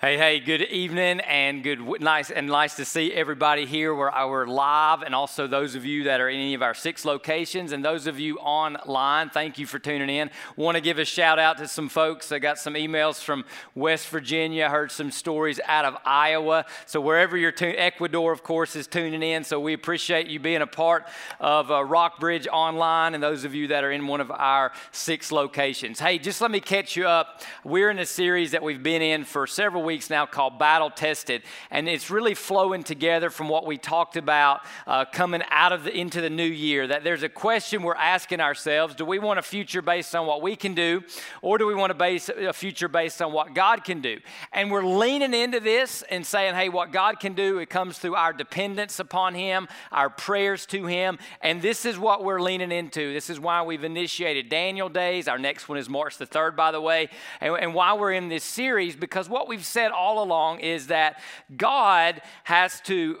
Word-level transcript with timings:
Hey, 0.00 0.16
hey, 0.16 0.38
good 0.38 0.62
evening 0.62 1.18
and 1.22 1.64
good 1.64 1.80
nice 2.00 2.30
and 2.30 2.46
nice 2.46 2.76
to 2.76 2.84
see 2.84 3.12
everybody 3.12 3.66
here. 3.66 3.92
We're, 3.92 4.10
uh, 4.10 4.28
we're 4.28 4.46
live 4.46 5.02
and 5.02 5.12
also 5.12 5.48
those 5.48 5.74
of 5.74 5.84
you 5.84 6.04
that 6.04 6.20
are 6.20 6.28
in 6.28 6.36
any 6.36 6.54
of 6.54 6.62
our 6.62 6.72
six 6.72 7.04
locations 7.04 7.72
and 7.72 7.84
those 7.84 8.06
of 8.06 8.20
you 8.20 8.38
online, 8.38 9.28
thank 9.28 9.58
you 9.58 9.66
for 9.66 9.80
tuning 9.80 10.08
in. 10.08 10.30
Want 10.54 10.76
to 10.76 10.80
give 10.80 11.00
a 11.00 11.04
shout 11.04 11.40
out 11.40 11.58
to 11.58 11.66
some 11.66 11.88
folks. 11.88 12.30
I 12.30 12.38
got 12.38 12.60
some 12.60 12.74
emails 12.74 13.20
from 13.20 13.44
West 13.74 14.08
Virginia, 14.10 14.68
heard 14.68 14.92
some 14.92 15.10
stories 15.10 15.58
out 15.66 15.84
of 15.84 15.96
Iowa. 16.04 16.66
So 16.86 17.00
wherever 17.00 17.36
you're 17.36 17.50
tuning, 17.50 17.74
Ecuador, 17.74 18.30
of 18.30 18.44
course, 18.44 18.76
is 18.76 18.86
tuning 18.86 19.24
in. 19.24 19.42
So 19.42 19.58
we 19.58 19.72
appreciate 19.72 20.28
you 20.28 20.38
being 20.38 20.62
a 20.62 20.66
part 20.68 21.08
of 21.40 21.72
uh, 21.72 21.84
Rockbridge 21.84 22.46
Online 22.46 23.14
and 23.14 23.22
those 23.22 23.42
of 23.42 23.52
you 23.52 23.66
that 23.66 23.82
are 23.82 23.90
in 23.90 24.06
one 24.06 24.20
of 24.20 24.30
our 24.30 24.70
six 24.92 25.32
locations. 25.32 25.98
Hey, 25.98 26.18
just 26.20 26.40
let 26.40 26.52
me 26.52 26.60
catch 26.60 26.94
you 26.94 27.08
up. 27.08 27.42
We're 27.64 27.90
in 27.90 27.98
a 27.98 28.06
series 28.06 28.52
that 28.52 28.62
we've 28.62 28.80
been 28.80 29.02
in 29.02 29.24
for 29.24 29.48
several 29.48 29.87
weeks 29.88 30.10
now 30.10 30.26
called 30.26 30.58
Battle 30.58 30.90
Tested, 30.90 31.40
and 31.70 31.88
it's 31.88 32.10
really 32.10 32.34
flowing 32.34 32.82
together 32.82 33.30
from 33.30 33.48
what 33.48 33.64
we 33.64 33.78
talked 33.78 34.18
about 34.18 34.60
uh, 34.86 35.06
coming 35.06 35.40
out 35.48 35.72
of 35.72 35.84
the 35.84 35.96
into 35.96 36.20
the 36.20 36.28
new 36.28 36.44
year. 36.44 36.86
That 36.86 37.04
there's 37.04 37.22
a 37.22 37.28
question 37.30 37.82
we're 37.82 37.94
asking 37.94 38.42
ourselves: 38.42 38.94
Do 38.94 39.06
we 39.06 39.18
want 39.18 39.38
a 39.38 39.42
future 39.42 39.80
based 39.80 40.14
on 40.14 40.26
what 40.26 40.42
we 40.42 40.56
can 40.56 40.74
do, 40.74 41.02
or 41.40 41.56
do 41.56 41.66
we 41.66 41.74
want 41.74 41.88
to 41.88 41.94
base 41.94 42.28
a 42.28 42.52
future 42.52 42.86
based 42.86 43.22
on 43.22 43.32
what 43.32 43.54
God 43.54 43.82
can 43.82 44.02
do? 44.02 44.18
And 44.52 44.70
we're 44.70 44.84
leaning 44.84 45.32
into 45.32 45.58
this 45.58 46.02
and 46.10 46.26
saying, 46.26 46.54
"Hey, 46.54 46.68
what 46.68 46.92
God 46.92 47.18
can 47.18 47.32
do, 47.32 47.56
it 47.58 47.70
comes 47.70 47.96
through 47.96 48.14
our 48.14 48.34
dependence 48.34 48.98
upon 48.98 49.34
Him, 49.34 49.68
our 49.90 50.10
prayers 50.10 50.66
to 50.66 50.84
Him, 50.84 51.18
and 51.40 51.62
this 51.62 51.86
is 51.86 51.98
what 51.98 52.24
we're 52.24 52.42
leaning 52.42 52.72
into. 52.72 53.14
This 53.14 53.30
is 53.30 53.40
why 53.40 53.62
we've 53.62 53.84
initiated 53.84 54.50
Daniel 54.50 54.90
Days. 54.90 55.28
Our 55.28 55.38
next 55.38 55.66
one 55.66 55.78
is 55.78 55.88
March 55.88 56.18
the 56.18 56.26
third, 56.26 56.56
by 56.56 56.72
the 56.72 56.80
way, 56.82 57.08
and, 57.40 57.56
and 57.56 57.72
why 57.72 57.94
we're 57.94 58.12
in 58.12 58.28
this 58.28 58.44
series 58.44 58.98
because 58.98 59.30
what 59.30 59.48
we've 59.48 59.64
said 59.78 59.92
all 59.92 60.24
along 60.24 60.58
is 60.58 60.88
that 60.88 61.20
God 61.56 62.20
has 62.42 62.80
to 62.80 63.20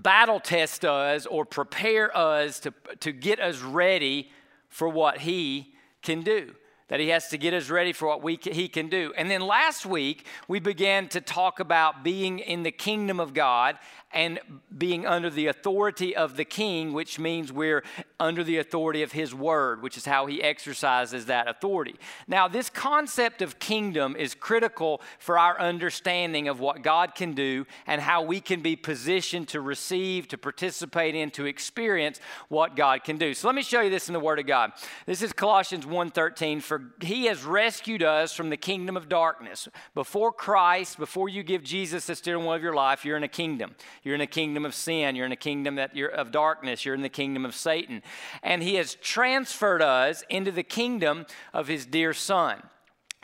battle 0.00 0.40
test 0.40 0.86
us 0.86 1.26
or 1.26 1.44
prepare 1.44 2.16
us 2.16 2.60
to, 2.60 2.72
to 3.00 3.12
get 3.12 3.40
us 3.40 3.60
ready 3.60 4.30
for 4.70 4.88
what 4.88 5.18
He 5.18 5.74
can 6.00 6.22
do 6.22 6.54
that 6.88 7.00
he 7.00 7.08
has 7.08 7.28
to 7.28 7.38
get 7.38 7.52
us 7.52 7.68
ready 7.68 7.92
for 7.92 8.06
what 8.06 8.22
we, 8.22 8.38
he 8.42 8.68
can 8.68 8.88
do. 8.88 9.12
And 9.16 9.30
then 9.30 9.40
last 9.40 9.84
week, 9.84 10.26
we 10.46 10.60
began 10.60 11.08
to 11.08 11.20
talk 11.20 11.58
about 11.60 12.04
being 12.04 12.38
in 12.38 12.62
the 12.62 12.70
kingdom 12.70 13.18
of 13.18 13.34
God 13.34 13.78
and 14.12 14.38
being 14.76 15.06
under 15.06 15.28
the 15.28 15.48
authority 15.48 16.16
of 16.16 16.36
the 16.36 16.44
king, 16.44 16.92
which 16.92 17.18
means 17.18 17.52
we're 17.52 17.82
under 18.18 18.42
the 18.42 18.56
authority 18.58 19.02
of 19.02 19.12
his 19.12 19.34
word, 19.34 19.82
which 19.82 19.96
is 19.96 20.06
how 20.06 20.26
he 20.26 20.42
exercises 20.42 21.26
that 21.26 21.48
authority. 21.48 21.96
Now, 22.26 22.48
this 22.48 22.70
concept 22.70 23.42
of 23.42 23.58
kingdom 23.58 24.16
is 24.16 24.34
critical 24.34 25.02
for 25.18 25.38
our 25.38 25.60
understanding 25.60 26.48
of 26.48 26.60
what 26.60 26.82
God 26.82 27.14
can 27.14 27.34
do 27.34 27.66
and 27.86 28.00
how 28.00 28.22
we 28.22 28.40
can 28.40 28.62
be 28.62 28.76
positioned 28.76 29.48
to 29.48 29.60
receive, 29.60 30.28
to 30.28 30.38
participate 30.38 31.14
in, 31.14 31.30
to 31.32 31.44
experience 31.44 32.20
what 32.48 32.76
God 32.76 33.04
can 33.04 33.18
do. 33.18 33.34
So 33.34 33.48
let 33.48 33.54
me 33.54 33.62
show 33.62 33.82
you 33.82 33.90
this 33.90 34.08
in 34.08 34.14
the 34.14 34.20
word 34.20 34.38
of 34.38 34.46
God. 34.46 34.72
This 35.04 35.20
is 35.20 35.32
Colossians 35.32 35.84
1:13 35.84 36.62
for 36.62 36.75
he 37.00 37.26
has 37.26 37.44
rescued 37.44 38.02
us 38.02 38.32
from 38.32 38.50
the 38.50 38.56
kingdom 38.56 38.96
of 38.96 39.08
darkness. 39.08 39.68
Before 39.94 40.32
Christ, 40.32 40.98
before 40.98 41.28
you 41.28 41.42
give 41.42 41.62
Jesus 41.62 42.06
the 42.06 42.14
steering 42.14 42.44
wheel 42.44 42.54
of 42.54 42.62
your 42.62 42.74
life, 42.74 43.04
you're 43.04 43.16
in 43.16 43.22
a 43.22 43.28
kingdom. 43.28 43.74
You're 44.02 44.14
in 44.14 44.20
a 44.20 44.26
kingdom 44.26 44.64
of 44.64 44.74
sin. 44.74 45.16
You're 45.16 45.26
in 45.26 45.32
a 45.32 45.36
kingdom 45.36 45.76
that 45.76 45.94
you're 45.96 46.08
of 46.08 46.30
darkness. 46.30 46.84
You're 46.84 46.94
in 46.94 47.02
the 47.02 47.08
kingdom 47.08 47.44
of 47.44 47.54
Satan. 47.54 48.02
And 48.42 48.62
he 48.62 48.76
has 48.76 48.94
transferred 48.96 49.82
us 49.82 50.24
into 50.28 50.52
the 50.52 50.62
kingdom 50.62 51.26
of 51.52 51.68
his 51.68 51.86
dear 51.86 52.12
son. 52.12 52.62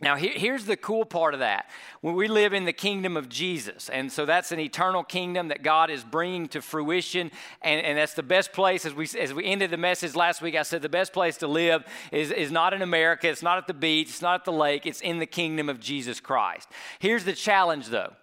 Now, 0.02 0.16
here's 0.16 0.64
the 0.64 0.76
cool 0.76 1.04
part 1.04 1.32
of 1.32 1.40
that. 1.40 1.70
When 2.00 2.16
we 2.16 2.26
live 2.26 2.52
in 2.52 2.64
the 2.64 2.72
kingdom 2.72 3.16
of 3.16 3.28
Jesus, 3.28 3.88
and 3.88 4.10
so 4.10 4.26
that's 4.26 4.50
an 4.50 4.58
eternal 4.58 5.04
kingdom 5.04 5.46
that 5.46 5.62
God 5.62 5.90
is 5.90 6.02
bringing 6.02 6.48
to 6.48 6.60
fruition, 6.60 7.30
and, 7.62 7.80
and 7.86 7.96
that's 7.96 8.14
the 8.14 8.24
best 8.24 8.52
place. 8.52 8.84
As 8.84 8.94
we, 8.94 9.08
as 9.16 9.32
we 9.32 9.44
ended 9.44 9.70
the 9.70 9.76
message 9.76 10.16
last 10.16 10.42
week, 10.42 10.56
I 10.56 10.62
said 10.62 10.82
the 10.82 10.88
best 10.88 11.12
place 11.12 11.36
to 11.36 11.46
live 11.46 11.84
is, 12.10 12.32
is 12.32 12.50
not 12.50 12.74
in 12.74 12.82
America, 12.82 13.28
it's 13.28 13.44
not 13.44 13.58
at 13.58 13.68
the 13.68 13.74
beach, 13.74 14.08
it's 14.08 14.22
not 14.22 14.40
at 14.40 14.44
the 14.44 14.52
lake, 14.52 14.86
it's 14.86 15.00
in 15.00 15.20
the 15.20 15.26
kingdom 15.26 15.68
of 15.68 15.78
Jesus 15.78 16.18
Christ. 16.18 16.68
Here's 16.98 17.22
the 17.22 17.32
challenge, 17.32 17.86
though. 17.86 18.14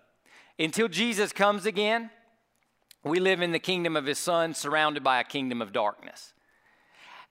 Until 0.60 0.90
Jesus 0.90 1.32
comes 1.32 1.66
again, 1.66 2.10
we 3.06 3.22
live 3.22 3.42
in 3.42 3.54
the 3.54 3.60
kingdom 3.60 3.96
of 3.96 4.06
his 4.06 4.20
son, 4.20 4.54
surrounded 4.54 5.02
by 5.02 5.22
a 5.22 5.24
kingdom 5.24 5.62
of 5.62 5.72
darkness. 5.72 6.34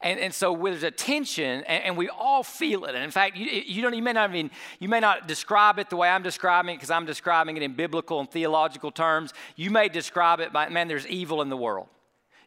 And, 0.00 0.20
and 0.20 0.32
so 0.32 0.56
there's 0.56 0.84
a 0.84 0.92
tension, 0.92 1.64
and, 1.64 1.84
and, 1.84 1.96
we 1.96 2.08
all 2.08 2.44
feel 2.44 2.84
it. 2.84 2.94
And 2.94 3.02
in 3.02 3.10
fact, 3.10 3.36
you, 3.36 3.46
you, 3.46 3.82
don't, 3.82 3.94
you 3.94 4.02
may 4.02 4.12
not 4.12 4.30
even, 4.30 4.48
you 4.78 4.88
may 4.88 5.00
not 5.00 5.26
describe 5.26 5.80
it 5.80 5.90
the 5.90 5.96
way 5.96 6.08
I'm 6.08 6.22
describing 6.22 6.74
it 6.74 6.76
because 6.76 6.92
I'm 6.92 7.04
describing 7.04 7.56
it 7.56 7.64
in 7.64 7.74
biblical 7.74 8.20
and 8.20 8.30
theological 8.30 8.92
terms. 8.92 9.34
You 9.56 9.70
may 9.72 9.88
describe 9.88 10.38
it 10.38 10.52
by, 10.52 10.68
man, 10.68 10.86
there's 10.86 11.06
evil 11.08 11.42
in 11.42 11.48
the 11.48 11.56
world. 11.56 11.88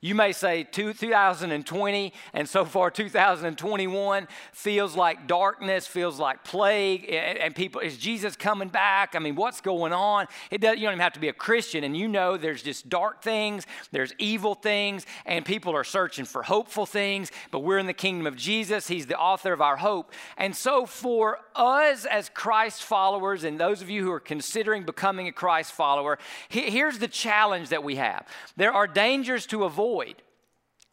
You 0.03 0.15
may 0.15 0.31
say 0.31 0.63
2020 0.63 2.13
and 2.33 2.49
so 2.49 2.65
far 2.65 2.89
2021 2.89 4.27
feels 4.51 4.95
like 4.95 5.27
darkness, 5.27 5.85
feels 5.85 6.17
like 6.17 6.43
plague, 6.43 7.05
and 7.07 7.53
people, 7.53 7.81
is 7.81 7.99
Jesus 7.99 8.35
coming 8.35 8.69
back? 8.69 9.13
I 9.13 9.19
mean, 9.19 9.35
what's 9.35 9.61
going 9.61 9.93
on? 9.93 10.25
It 10.49 10.59
does, 10.59 10.77
you 10.77 10.85
don't 10.85 10.93
even 10.93 11.01
have 11.01 11.13
to 11.13 11.19
be 11.19 11.27
a 11.27 11.33
Christian, 11.33 11.83
and 11.83 11.95
you 11.95 12.07
know 12.07 12.35
there's 12.35 12.63
just 12.63 12.89
dark 12.89 13.21
things, 13.21 13.67
there's 13.91 14.11
evil 14.17 14.55
things, 14.55 15.05
and 15.27 15.45
people 15.45 15.75
are 15.75 15.83
searching 15.83 16.25
for 16.25 16.41
hopeful 16.41 16.87
things, 16.87 17.31
but 17.51 17.59
we're 17.59 17.77
in 17.77 17.85
the 17.85 17.93
kingdom 17.93 18.25
of 18.25 18.35
Jesus. 18.35 18.87
He's 18.87 19.05
the 19.05 19.19
author 19.19 19.53
of 19.53 19.61
our 19.61 19.77
hope. 19.77 20.13
And 20.35 20.55
so 20.55 20.87
for 20.87 21.37
us 21.55 22.05
as 22.05 22.27
Christ 22.29 22.81
followers, 22.81 23.43
and 23.43 23.59
those 23.59 23.83
of 23.83 23.89
you 23.91 24.01
who 24.01 24.11
are 24.11 24.19
considering 24.19 24.83
becoming 24.83 25.27
a 25.27 25.31
Christ 25.31 25.73
follower, 25.73 26.17
here's 26.49 26.97
the 26.97 27.07
challenge 27.07 27.69
that 27.69 27.83
we 27.83 27.97
have. 27.97 28.27
There 28.57 28.73
are 28.73 28.87
dangers 28.87 29.45
to 29.47 29.65
avoid 29.65 29.90
avoid. 29.91 30.15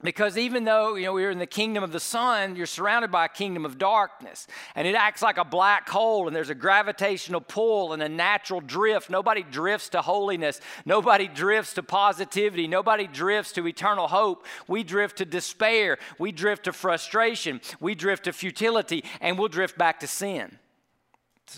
Because 0.00 0.38
even 0.38 0.62
though 0.62 0.94
you 0.94 1.06
know 1.06 1.12
we're 1.12 1.32
in 1.32 1.41
the 1.41 1.47
kingdom 1.47 1.82
of 1.82 1.91
the 1.91 1.98
Son, 1.98 2.54
you're 2.54 2.66
surrounded 2.66 3.10
by 3.10 3.25
a 3.25 3.28
kingdom 3.28 3.64
of 3.64 3.78
darkness, 3.78 4.47
and 4.76 4.86
it 4.86 4.94
acts 4.94 5.22
like 5.22 5.38
a 5.38 5.44
black 5.44 5.88
hole, 5.88 6.28
and 6.28 6.36
there's 6.36 6.50
a 6.50 6.54
gravitational 6.54 7.41
pull 7.41 7.92
and 7.92 8.00
a 8.00 8.08
natural 8.08 8.60
drift. 8.60 9.10
Nobody 9.10 9.42
drifts 9.42 9.88
to 9.88 10.00
holiness. 10.00 10.60
Nobody 10.84 11.26
drifts 11.26 11.75
to 11.75 11.82
positivity. 11.82 12.69
Nobody 12.69 13.08
drifts 13.08 13.50
to 13.54 13.66
eternal 13.66 14.06
hope. 14.06 14.47
We 14.69 14.84
drift 14.84 15.19
to 15.19 15.25
despair. 15.25 15.98
We 16.16 16.31
drift 16.31 16.66
to 16.66 16.72
frustration. 16.72 17.60
We 17.81 17.97
drift 17.97 18.25
to 18.25 18.32
futility, 18.32 19.03
and 19.20 19.37
we'll 19.37 19.48
drift 19.48 19.76
back 19.76 19.98
to 20.00 20.06
sin. 20.06 20.60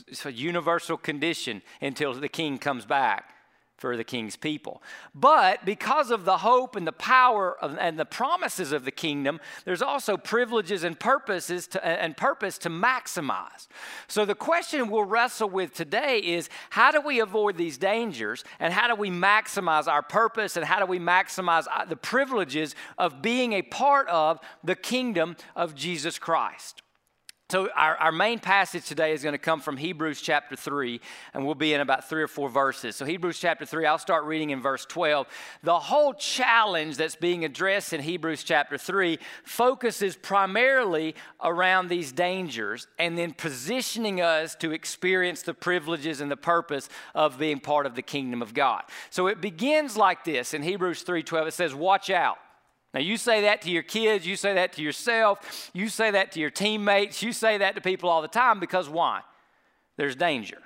It's 0.08 0.24
a 0.24 0.32
universal 0.32 0.96
condition 0.96 1.60
until 1.82 2.14
the 2.14 2.28
King 2.28 2.56
comes 2.56 2.86
back 2.86 3.34
for 3.80 3.96
the 3.96 4.04
king's 4.04 4.36
people. 4.36 4.82
But 5.14 5.64
because 5.64 6.10
of 6.10 6.26
the 6.26 6.36
hope 6.36 6.76
and 6.76 6.86
the 6.86 6.92
power 6.92 7.56
of, 7.62 7.78
and 7.78 7.98
the 7.98 8.04
promises 8.04 8.72
of 8.72 8.84
the 8.84 8.90
kingdom, 8.90 9.40
there's 9.64 9.80
also 9.80 10.18
privileges 10.18 10.84
and 10.84 11.00
purposes 11.00 11.66
to, 11.68 11.84
and 11.84 12.14
purpose 12.14 12.58
to 12.58 12.68
maximize. 12.68 13.68
So 14.06 14.26
the 14.26 14.34
question 14.34 14.90
we'll 14.90 15.04
wrestle 15.04 15.48
with 15.48 15.72
today 15.72 16.18
is 16.18 16.50
how 16.68 16.90
do 16.90 17.00
we 17.00 17.20
avoid 17.20 17.56
these 17.56 17.78
dangers 17.78 18.44
and 18.58 18.74
how 18.74 18.86
do 18.86 18.94
we 18.94 19.08
maximize 19.08 19.88
our 19.88 20.02
purpose 20.02 20.58
and 20.58 20.66
how 20.66 20.78
do 20.78 20.84
we 20.84 20.98
maximize 20.98 21.64
uh, 21.74 21.86
the 21.86 21.96
privileges 21.96 22.74
of 22.98 23.22
being 23.22 23.54
a 23.54 23.62
part 23.62 24.08
of 24.08 24.40
the 24.62 24.76
kingdom 24.76 25.36
of 25.56 25.74
Jesus 25.74 26.18
Christ? 26.18 26.82
So, 27.50 27.68
our, 27.74 27.96
our 27.96 28.12
main 28.12 28.38
passage 28.38 28.86
today 28.86 29.12
is 29.12 29.24
going 29.24 29.32
to 29.32 29.38
come 29.38 29.60
from 29.60 29.76
Hebrews 29.76 30.20
chapter 30.20 30.54
3, 30.54 31.00
and 31.34 31.44
we'll 31.44 31.56
be 31.56 31.74
in 31.74 31.80
about 31.80 32.08
three 32.08 32.22
or 32.22 32.28
four 32.28 32.48
verses. 32.48 32.94
So, 32.94 33.04
Hebrews 33.04 33.40
chapter 33.40 33.66
3, 33.66 33.86
I'll 33.86 33.98
start 33.98 34.24
reading 34.24 34.50
in 34.50 34.62
verse 34.62 34.86
12. 34.86 35.26
The 35.64 35.76
whole 35.76 36.14
challenge 36.14 36.96
that's 36.96 37.16
being 37.16 37.44
addressed 37.44 37.92
in 37.92 38.02
Hebrews 38.02 38.44
chapter 38.44 38.78
3 38.78 39.18
focuses 39.42 40.14
primarily 40.14 41.16
around 41.42 41.88
these 41.88 42.12
dangers 42.12 42.86
and 43.00 43.18
then 43.18 43.32
positioning 43.32 44.20
us 44.20 44.54
to 44.54 44.70
experience 44.70 45.42
the 45.42 45.52
privileges 45.52 46.20
and 46.20 46.30
the 46.30 46.36
purpose 46.36 46.88
of 47.16 47.36
being 47.36 47.58
part 47.58 47.84
of 47.84 47.96
the 47.96 48.02
kingdom 48.02 48.42
of 48.42 48.54
God. 48.54 48.84
So, 49.10 49.26
it 49.26 49.40
begins 49.40 49.96
like 49.96 50.22
this 50.22 50.54
in 50.54 50.62
Hebrews 50.62 51.02
3 51.02 51.24
12. 51.24 51.48
It 51.48 51.54
says, 51.54 51.74
Watch 51.74 52.10
out. 52.10 52.38
Now, 52.92 53.00
you 53.00 53.16
say 53.16 53.42
that 53.42 53.62
to 53.62 53.70
your 53.70 53.84
kids, 53.84 54.26
you 54.26 54.34
say 54.34 54.54
that 54.54 54.72
to 54.72 54.82
yourself, 54.82 55.70
you 55.72 55.88
say 55.88 56.10
that 56.10 56.32
to 56.32 56.40
your 56.40 56.50
teammates, 56.50 57.22
you 57.22 57.32
say 57.32 57.58
that 57.58 57.76
to 57.76 57.80
people 57.80 58.10
all 58.10 58.20
the 58.20 58.28
time 58.28 58.58
because 58.58 58.88
why? 58.88 59.20
There's 59.96 60.16
danger. 60.16 60.58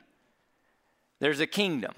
There's 1.21 1.41
a 1.41 1.47
kingdom 1.47 1.95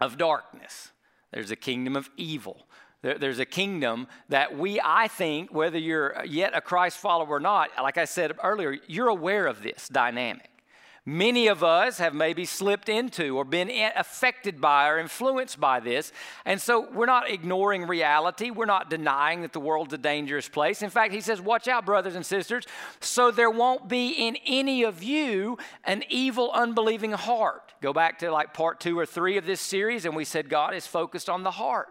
of 0.00 0.18
darkness, 0.18 0.90
there's 1.32 1.50
a 1.50 1.56
kingdom 1.56 1.96
of 1.96 2.10
evil. 2.16 2.66
there's 3.02 3.38
a 3.38 3.44
kingdom 3.44 4.08
that 4.30 4.56
we, 4.56 4.80
I 4.82 5.08
think, 5.08 5.52
whether 5.52 5.78
you're 5.78 6.24
yet 6.24 6.56
a 6.56 6.60
Christ 6.60 6.98
follower 6.98 7.28
or 7.28 7.40
not, 7.40 7.70
like 7.80 7.98
I 7.98 8.06
said 8.06 8.32
earlier, 8.42 8.78
you're 8.86 9.08
aware 9.08 9.46
of 9.46 9.62
this 9.62 9.88
dynamic. 9.88 10.53
Many 11.06 11.48
of 11.48 11.62
us 11.62 11.98
have 11.98 12.14
maybe 12.14 12.46
slipped 12.46 12.88
into 12.88 13.36
or 13.36 13.44
been 13.44 13.70
affected 13.94 14.58
by 14.58 14.88
or 14.88 14.98
influenced 14.98 15.60
by 15.60 15.78
this. 15.78 16.12
And 16.46 16.58
so 16.58 16.88
we're 16.90 17.04
not 17.04 17.28
ignoring 17.28 17.86
reality. 17.86 18.50
We're 18.50 18.64
not 18.64 18.88
denying 18.88 19.42
that 19.42 19.52
the 19.52 19.60
world's 19.60 19.92
a 19.92 19.98
dangerous 19.98 20.48
place. 20.48 20.80
In 20.80 20.88
fact, 20.88 21.12
he 21.12 21.20
says, 21.20 21.42
Watch 21.42 21.68
out, 21.68 21.84
brothers 21.84 22.14
and 22.14 22.24
sisters, 22.24 22.64
so 23.00 23.30
there 23.30 23.50
won't 23.50 23.86
be 23.86 24.12
in 24.12 24.38
any 24.46 24.82
of 24.82 25.02
you 25.02 25.58
an 25.84 26.04
evil, 26.08 26.50
unbelieving 26.52 27.12
heart. 27.12 27.74
Go 27.82 27.92
back 27.92 28.20
to 28.20 28.30
like 28.30 28.54
part 28.54 28.80
two 28.80 28.98
or 28.98 29.04
three 29.04 29.36
of 29.36 29.44
this 29.44 29.60
series, 29.60 30.06
and 30.06 30.16
we 30.16 30.24
said 30.24 30.48
God 30.48 30.72
is 30.72 30.86
focused 30.86 31.28
on 31.28 31.42
the 31.42 31.50
heart. 31.50 31.88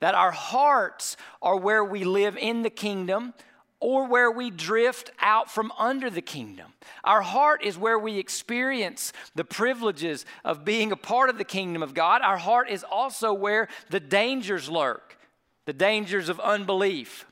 That 0.00 0.14
our 0.14 0.32
hearts 0.32 1.16
are 1.40 1.56
where 1.56 1.82
we 1.82 2.04
live 2.04 2.36
in 2.36 2.60
the 2.60 2.68
kingdom 2.68 3.32
or 3.80 4.06
where 4.06 4.30
we 4.30 4.50
drift 4.50 5.10
out 5.20 5.50
from 5.50 5.72
under 5.78 6.08
the 6.08 6.22
kingdom. 6.22 6.72
Our 7.04 7.22
heart 7.22 7.64
is 7.64 7.76
where 7.76 7.98
we 7.98 8.18
experience 8.18 9.12
the 9.34 9.44
privileges 9.44 10.24
of 10.44 10.64
being 10.64 10.92
a 10.92 10.96
part 10.96 11.28
of 11.28 11.38
the 11.38 11.44
kingdom 11.44 11.82
of 11.82 11.94
God. 11.94 12.22
Our 12.22 12.38
heart 12.38 12.70
is 12.70 12.84
also 12.84 13.34
where 13.34 13.68
the 13.90 14.00
dangers 14.00 14.68
lurk 14.68 15.16
the 15.66 15.72
dangers 15.72 16.28
of 16.28 16.40
unbelief, 16.40 17.26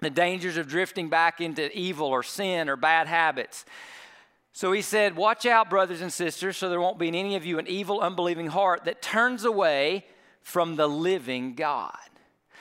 the 0.00 0.10
dangers 0.10 0.56
of 0.56 0.66
drifting 0.66 1.08
back 1.08 1.40
into 1.40 1.70
evil 1.78 2.08
or 2.08 2.22
sin 2.22 2.68
or 2.68 2.76
bad 2.76 3.06
habits. 3.06 3.64
So 4.52 4.72
he 4.72 4.82
said, 4.82 5.16
Watch 5.16 5.46
out, 5.46 5.70
brothers 5.70 6.00
and 6.00 6.12
sisters, 6.12 6.56
so 6.56 6.68
there 6.68 6.80
won't 6.80 6.98
be 6.98 7.08
in 7.08 7.14
any 7.14 7.36
of 7.36 7.44
you 7.44 7.58
an 7.58 7.68
evil, 7.68 8.00
unbelieving 8.00 8.48
heart 8.48 8.86
that 8.86 9.02
turns 9.02 9.44
away 9.44 10.06
from 10.40 10.76
the 10.76 10.88
living 10.88 11.54
God. 11.54 11.92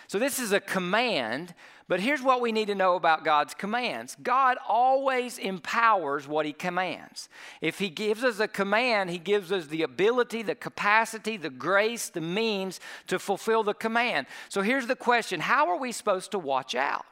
So 0.08 0.20
this 0.20 0.40
is 0.40 0.52
a 0.52 0.60
command 0.60 1.54
but 1.90 2.02
here's 2.02 2.22
what 2.22 2.42
we 2.42 2.52
need 2.52 2.68
to 2.68 2.76
know 2.76 2.96
about 2.96 3.24
God's 3.24 3.54
commands 3.54 4.18
God 4.22 4.58
always 4.68 5.38
empowers 5.38 6.28
what 6.28 6.46
He 6.46 6.54
commands. 6.54 7.30
If 7.62 7.80
He 7.80 7.90
gives 7.90 8.24
us 8.24 8.40
a 8.40 8.48
command, 8.48 9.10
He 9.10 9.20
gives 9.20 9.52
us 9.52 9.68
the 9.68 9.84
ability, 9.84 10.42
the 10.42 10.56
capacity, 10.56 11.38
the 11.38 11.50
grace, 11.50 12.10
the 12.10 12.22
means 12.22 12.80
to 13.08 13.20
fulfill 13.20 13.64
the 13.64 13.74
command. 13.74 14.28
So 14.50 14.62
here's 14.62 14.88
the 14.88 14.96
question 14.96 15.40
How 15.40 15.70
are 15.70 15.78
we 15.78 15.92
supposed 15.92 16.32
to 16.32 16.40
watch 16.40 16.76
out? 16.76 17.06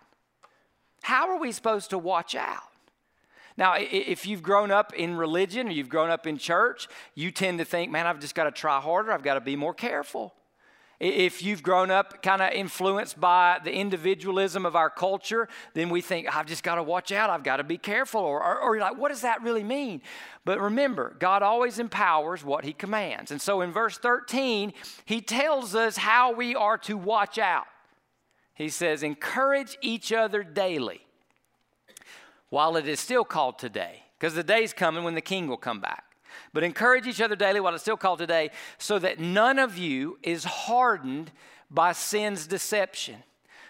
How 1.04 1.30
are 1.30 1.40
we 1.40 1.52
supposed 1.52 1.92
to 1.92 1.98
watch 1.98 2.36
out? 2.36 2.64
Now, 3.58 3.76
if 3.78 4.26
you've 4.26 4.44
grown 4.44 4.70
up 4.70 4.94
in 4.94 5.16
religion 5.16 5.70
or 5.70 5.72
you've 5.72 5.88
grown 5.88 6.10
up 6.10 6.28
in 6.28 6.38
church, 6.38 6.90
you 7.14 7.32
tend 7.32 7.60
to 7.60 7.66
think, 7.66 7.90
man, 7.90 8.06
I've 8.06 8.20
just 8.20 8.36
got 8.36 8.44
to 8.46 8.52
try 8.52 8.82
harder. 8.82 9.14
I've 9.14 9.24
got 9.24 9.36
to 9.36 9.42
be 9.42 9.56
more 9.56 9.74
careful. 9.74 10.34
If 11.00 11.44
you've 11.44 11.62
grown 11.62 11.92
up 11.92 12.24
kind 12.24 12.42
of 12.42 12.54
influenced 12.54 13.20
by 13.20 13.60
the 13.64 13.74
individualism 13.74 14.66
of 14.66 14.78
our 14.78 14.90
culture, 14.90 15.50
then 15.74 15.90
we 15.90 16.00
think, 16.00 16.34
I've 16.34 16.46
just 16.46 16.64
got 16.64 16.76
to 16.76 16.84
watch 16.84 17.12
out, 17.12 17.30
I've 17.30 17.44
got 17.44 17.58
to 17.58 17.66
be 17.66 17.78
careful. 17.78 18.22
Or, 18.22 18.42
or, 18.42 18.60
or, 18.60 18.76
you're 18.76 18.86
like, 18.86 18.98
what 18.98 19.10
does 19.10 19.22
that 19.22 19.42
really 19.42 19.64
mean? 19.64 20.02
But 20.46 20.62
remember, 20.62 21.16
God 21.20 21.44
always 21.44 21.80
empowers 21.80 22.46
what 22.46 22.64
He 22.64 22.72
commands. 22.72 23.32
And 23.32 23.42
so 23.42 23.60
in 23.60 23.74
verse 23.74 23.98
13, 23.98 24.72
He 25.04 25.20
tells 25.20 25.76
us 25.76 25.98
how 25.98 26.32
we 26.34 26.56
are 26.56 26.78
to 26.80 26.96
watch 26.96 27.38
out. 27.38 27.68
He 28.54 28.70
says, 28.70 29.04
encourage 29.04 29.78
each 29.82 30.14
other 30.14 30.44
daily 30.44 31.02
while 32.50 32.78
it 32.78 32.88
is 32.88 33.02
still 33.02 33.26
called 33.26 33.60
today, 33.60 34.04
because 34.18 34.34
the 34.34 34.44
day's 34.44 34.72
coming 34.72 35.04
when 35.04 35.14
the 35.14 35.20
King 35.20 35.50
will 35.50 35.58
come 35.58 35.82
back. 35.82 36.05
But 36.56 36.64
encourage 36.64 37.06
each 37.06 37.20
other 37.20 37.36
daily, 37.36 37.60
what 37.60 37.74
it's 37.74 37.84
still 37.84 37.98
called 37.98 38.20
today, 38.20 38.50
so 38.78 38.98
that 39.00 39.20
none 39.20 39.60
of 39.60 39.78
you 39.78 40.18
is 40.24 40.46
hardened 40.46 41.32
by 41.70 41.92
sin's 41.92 42.48
deception. 42.48 43.18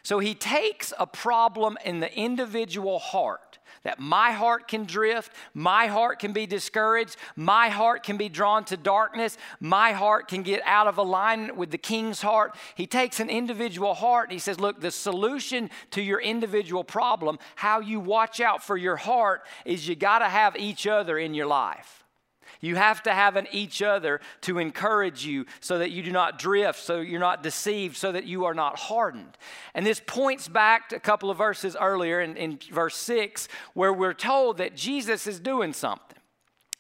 So 0.04 0.20
he 0.20 0.36
takes 0.36 0.94
a 1.00 1.08
problem 1.08 1.80
in 1.84 2.00
the 2.00 2.16
individual 2.16 3.00
heart 3.00 3.58
that 3.82 4.00
my 4.00 4.34
heart 4.34 4.68
can 4.68 4.86
drift, 4.86 5.32
my 5.56 5.88
heart 5.88 6.20
can 6.20 6.32
be 6.32 6.46
discouraged, 6.46 7.18
my 7.36 7.70
heart 7.70 8.04
can 8.04 8.18
be 8.18 8.30
drawn 8.30 8.64
to 8.66 8.78
darkness, 8.78 9.36
my 9.60 9.92
heart 9.92 10.28
can 10.28 10.44
get 10.44 10.62
out 10.64 10.86
of 10.86 11.00
alignment 11.00 11.58
with 11.58 11.72
the 11.72 11.80
king's 11.80 12.22
heart. 12.22 12.56
He 12.76 12.86
takes 12.86 13.20
an 13.20 13.32
individual 13.32 13.96
heart 13.96 14.30
and 14.30 14.34
he 14.34 14.40
says, 14.40 14.60
Look, 14.60 14.80
the 14.80 14.92
solution 14.92 15.72
to 15.90 16.04
your 16.04 16.22
individual 16.22 16.84
problem, 16.84 17.40
how 17.56 17.80
you 17.80 18.00
watch 18.00 18.40
out 18.40 18.64
for 18.64 18.78
your 18.78 18.98
heart, 18.98 19.42
is 19.66 19.88
you 19.88 19.96
got 19.96 20.20
to 20.20 20.30
have 20.30 20.56
each 20.56 20.86
other 20.86 21.18
in 21.18 21.34
your 21.34 21.48
life. 21.48 22.05
You 22.66 22.76
have 22.76 23.04
to 23.04 23.14
have 23.14 23.36
an 23.36 23.48
each 23.52 23.84
other 23.84 24.20
to 24.42 24.58
encourage 24.58 25.24
you 25.24 25.46
so 25.60 25.78
that 25.78 25.92
you 25.92 26.02
do 26.02 26.12
not 26.12 26.40
drift, 26.40 26.80
so 26.80 27.00
you're 27.00 27.20
not 27.20 27.44
deceived, 27.44 27.96
so 27.96 28.12
that 28.12 28.26
you 28.26 28.46
are 28.46 28.56
not 28.56 28.80
hardened. 28.80 29.38
And 29.76 29.86
this 29.86 30.02
points 30.04 30.48
back 30.48 30.90
to 30.90 30.96
a 30.96 31.00
couple 31.00 31.30
of 31.30 31.38
verses 31.38 31.78
earlier 31.80 32.22
in, 32.22 32.36
in 32.36 32.60
verse 32.72 32.98
6, 32.98 33.48
where 33.76 33.94
we're 33.94 34.16
told 34.16 34.58
that 34.58 34.76
Jesus 34.76 35.28
is 35.28 35.40
doing 35.40 35.74
something. 35.74 36.18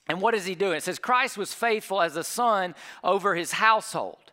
And 0.07 0.21
what 0.21 0.33
is 0.33 0.45
he 0.45 0.55
doing? 0.55 0.77
It 0.77 0.83
says, 0.83 0.97
Christ 0.97 1.37
was 1.37 1.53
faithful 1.53 2.01
as 2.01 2.15
a 2.15 2.23
son 2.23 2.73
over 3.03 3.35
his 3.35 3.53
household. 3.53 4.24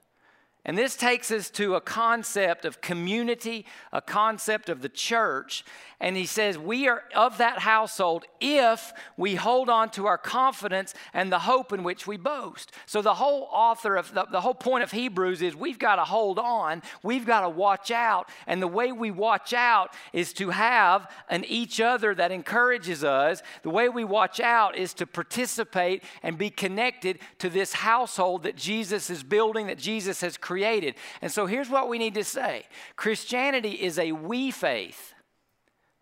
And 0.65 0.79
this 0.79 0.95
takes 0.95 1.33
us 1.33 1.51
to 1.51 1.75
a 1.75 1.81
concept 1.81 2.65
of 2.65 2.81
community, 2.81 3.67
a 3.93 4.01
concept 4.01 4.69
of 4.69 4.81
the 4.81 4.89
church. 4.89 5.65
And 5.99 6.17
he 6.17 6.25
says, 6.25 6.57
We 6.57 6.87
are 6.87 7.03
of 7.17 7.39
that 7.39 7.59
household 7.59 8.25
if 8.41 8.93
we 9.17 9.35
hold 9.35 9.69
on 9.69 9.91
to 9.91 10.07
our 10.07 10.19
confidence 10.19 10.95
and 11.13 11.33
the 11.33 11.41
hope 11.41 11.73
in 11.73 11.83
which 11.83 12.07
we 12.07 12.17
boast. 12.17 12.71
So, 12.87 13.03
the 13.03 13.15
whole 13.15 13.49
author 13.51 13.97
of 13.97 14.15
the, 14.15 14.27
the 14.31 14.41
whole 14.41 14.55
point 14.55 14.85
of 14.85 14.93
Hebrews 14.93 15.43
is 15.43 15.57
we've 15.57 15.81
got 15.81 15.97
to 15.97 16.05
hold 16.05 16.39
on, 16.39 16.83
we've 17.03 17.27
got 17.27 17.41
to 17.41 17.49
watch 17.49 17.91
out. 17.91 18.29
And 18.47 18.63
the 18.63 18.69
way 18.69 18.93
we 18.93 19.11
watch 19.11 19.53
out 19.53 19.95
is 20.13 20.33
to 20.35 20.51
have 20.51 21.11
an 21.29 21.45
each 21.45 21.81
other 21.81 22.15
that 22.15 22.31
encourages 22.31 23.03
us. 23.03 23.43
The 23.65 23.71
way 23.71 23.89
we 23.89 24.05
watch 24.05 24.39
out 24.39 24.77
is 24.77 24.95
to 24.95 25.07
participate 25.07 26.05
and 26.23 26.39
be 26.39 26.51
connected 26.51 27.19
to 27.39 27.51
this 27.51 27.73
household 27.73 28.45
that 28.45 28.57
Jesus 28.57 29.11
is 29.11 29.25
building, 29.25 29.67
that 29.67 29.79
Jesus 29.79 30.21
has 30.21 30.37
created 30.37 30.52
created. 30.53 30.95
And 31.23 31.33
so 31.33 31.47
here's 31.47 31.71
what 31.71 31.89
we 31.89 31.97
need 31.97 32.13
to 32.15 32.25
say 32.25 32.65
Christianity 32.97 33.71
is 33.71 33.99
a 33.99 34.13
we 34.13 34.51
faith, 34.51 35.15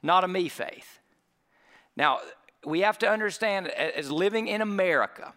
not 0.02 0.24
a 0.24 0.28
me 0.28 0.48
faith. 0.48 0.98
Now, 1.96 2.18
we 2.66 2.80
have 2.80 2.98
to 2.98 3.08
understand 3.08 3.68
as 3.68 4.10
living 4.10 4.48
in 4.48 4.60
America, 4.60 5.34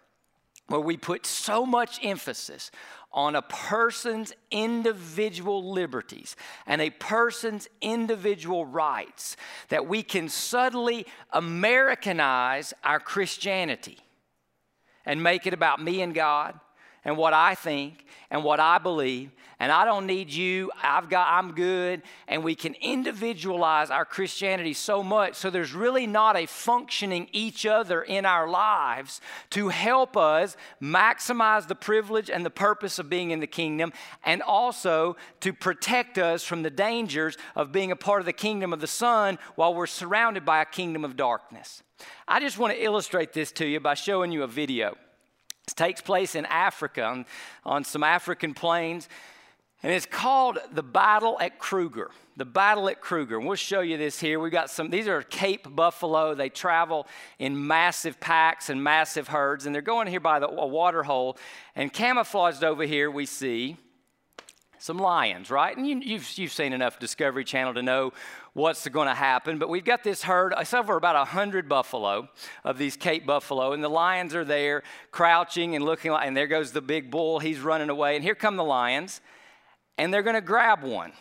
where 0.67 0.79
we 0.79 0.97
put 0.97 1.27
so 1.27 1.63
much 1.63 1.99
emphasis 2.03 2.71
on 3.11 3.35
a 3.35 3.43
person's 3.43 4.33
individual 4.49 5.71
liberties 5.71 6.35
and 6.65 6.81
a 6.81 6.89
person's 6.89 7.67
individual 7.81 8.65
rights, 8.65 9.37
that 9.69 9.87
we 9.87 10.01
can 10.01 10.27
subtly 10.27 11.05
Americanize 11.31 12.73
our 12.83 12.99
Christianity 12.99 13.99
and 15.05 15.21
make 15.21 15.45
it 15.45 15.53
about 15.53 15.79
me 15.79 16.01
and 16.01 16.15
God 16.15 16.59
and 17.05 17.15
what 17.15 17.33
I 17.33 17.53
think 17.53 18.05
and 18.33 18.43
what 18.43 18.59
I 18.59 18.79
believe, 18.79 19.29
and 19.59 19.71
I 19.71 19.85
don't 19.85 20.07
need 20.07 20.33
you. 20.33 20.71
I've 20.81 21.07
got 21.07 21.27
I'm 21.29 21.53
good, 21.53 22.01
and 22.27 22.43
we 22.43 22.55
can 22.55 22.73
individualize 22.81 23.91
our 23.91 24.05
Christianity 24.05 24.73
so 24.73 25.03
much 25.03 25.35
so 25.35 25.51
there's 25.51 25.73
really 25.73 26.07
not 26.07 26.35
a 26.35 26.47
functioning 26.47 27.29
each 27.31 27.67
other 27.67 28.01
in 28.01 28.25
our 28.25 28.49
lives 28.49 29.21
to 29.51 29.69
help 29.69 30.17
us 30.17 30.57
maximize 30.81 31.67
the 31.67 31.75
privilege 31.75 32.31
and 32.31 32.43
the 32.43 32.49
purpose 32.49 32.97
of 32.97 33.07
being 33.07 33.29
in 33.29 33.39
the 33.39 33.45
kingdom 33.45 33.93
and 34.25 34.41
also 34.41 35.15
to 35.41 35.53
protect 35.53 36.17
us 36.17 36.43
from 36.43 36.63
the 36.63 36.71
dangers 36.71 37.37
of 37.55 37.71
being 37.71 37.91
a 37.91 37.95
part 37.95 38.19
of 38.19 38.25
the 38.25 38.33
kingdom 38.33 38.73
of 38.73 38.81
the 38.81 38.87
Son 38.87 39.37
while 39.53 39.75
we're 39.75 39.85
surrounded 39.85 40.43
by 40.43 40.59
a 40.59 40.65
kingdom 40.65 41.05
of 41.05 41.15
darkness. 41.15 41.83
I 42.27 42.39
just 42.39 42.57
want 42.57 42.73
to 42.73 42.83
illustrate 42.83 43.31
this 43.31 43.51
to 43.53 43.65
you 43.67 43.79
by 43.79 43.93
showing 43.93 44.31
you 44.31 44.41
a 44.41 44.47
video. 44.47 44.97
It 45.67 45.75
takes 45.75 46.01
place 46.01 46.35
in 46.35 46.45
Africa 46.45 47.03
on, 47.03 47.25
on 47.65 47.83
some 47.83 48.03
African 48.03 48.53
plains. 48.53 49.07
And 49.81 49.91
it's 49.91 50.05
called 50.05 50.59
the 50.71 50.83
Battle 50.83 51.37
at 51.41 51.59
Kruger. 51.59 52.09
The 52.37 52.45
Battle 52.45 52.87
at 52.89 53.01
Kruger. 53.01 53.37
And 53.37 53.45
we'll 53.45 53.55
show 53.55 53.81
you 53.81 53.97
this 53.97 54.19
here. 54.19 54.39
We've 54.39 54.51
got 54.51 54.69
some, 54.69 54.89
these 54.89 55.09
are 55.09 55.21
Cape 55.21 55.67
buffalo. 55.75 56.33
They 56.33 56.47
travel 56.49 57.05
in 57.37 57.67
massive 57.67 58.19
packs 58.19 58.69
and 58.69 58.81
massive 58.81 59.27
herds. 59.27 59.65
And 59.65 59.75
they're 59.75 59.81
going 59.81 60.07
here 60.07 60.21
by 60.21 60.39
the, 60.39 60.47
a 60.47 60.65
water 60.65 61.03
hole. 61.03 61.37
And 61.75 61.91
camouflaged 61.91 62.63
over 62.63 62.83
here, 62.83 63.11
we 63.11 63.25
see 63.25 63.75
some 64.79 64.97
lions, 64.97 65.49
right? 65.49 65.75
And 65.75 65.87
you, 65.87 65.99
you've, 65.99 66.37
you've 66.37 66.51
seen 66.51 66.73
enough 66.73 66.99
Discovery 66.99 67.43
Channel 67.45 67.73
to 67.75 67.81
know 67.81 68.13
what's 68.53 68.87
going 68.87 69.07
to 69.07 69.13
happen. 69.13 69.57
But 69.57 69.69
we've 69.69 69.85
got 69.85 70.03
this 70.03 70.23
herd, 70.23 70.53
uh, 70.53 70.59
it's 70.61 70.73
over 70.73 70.95
about 70.95 71.15
100 71.15 71.67
buffalo 71.67 72.29
of 72.63 72.77
these 72.77 72.95
Cape 72.95 73.25
buffalo, 73.25 73.73
and 73.73 73.83
the 73.83 73.89
lions 73.89 74.35
are 74.35 74.45
there 74.45 74.83
crouching 75.11 75.75
and 75.75 75.83
looking 75.83 76.11
like, 76.11 76.27
and 76.27 76.37
there 76.37 76.47
goes 76.47 76.71
the 76.71 76.81
big 76.81 77.11
bull. 77.11 77.39
He's 77.39 77.59
running 77.59 77.89
away. 77.89 78.15
And 78.15 78.23
here 78.23 78.35
come 78.35 78.55
the 78.55 78.63
lions, 78.63 79.21
and 79.97 80.13
they're 80.13 80.23
going 80.23 80.35
to 80.35 80.41
grab 80.41 80.83
one. 80.83 81.13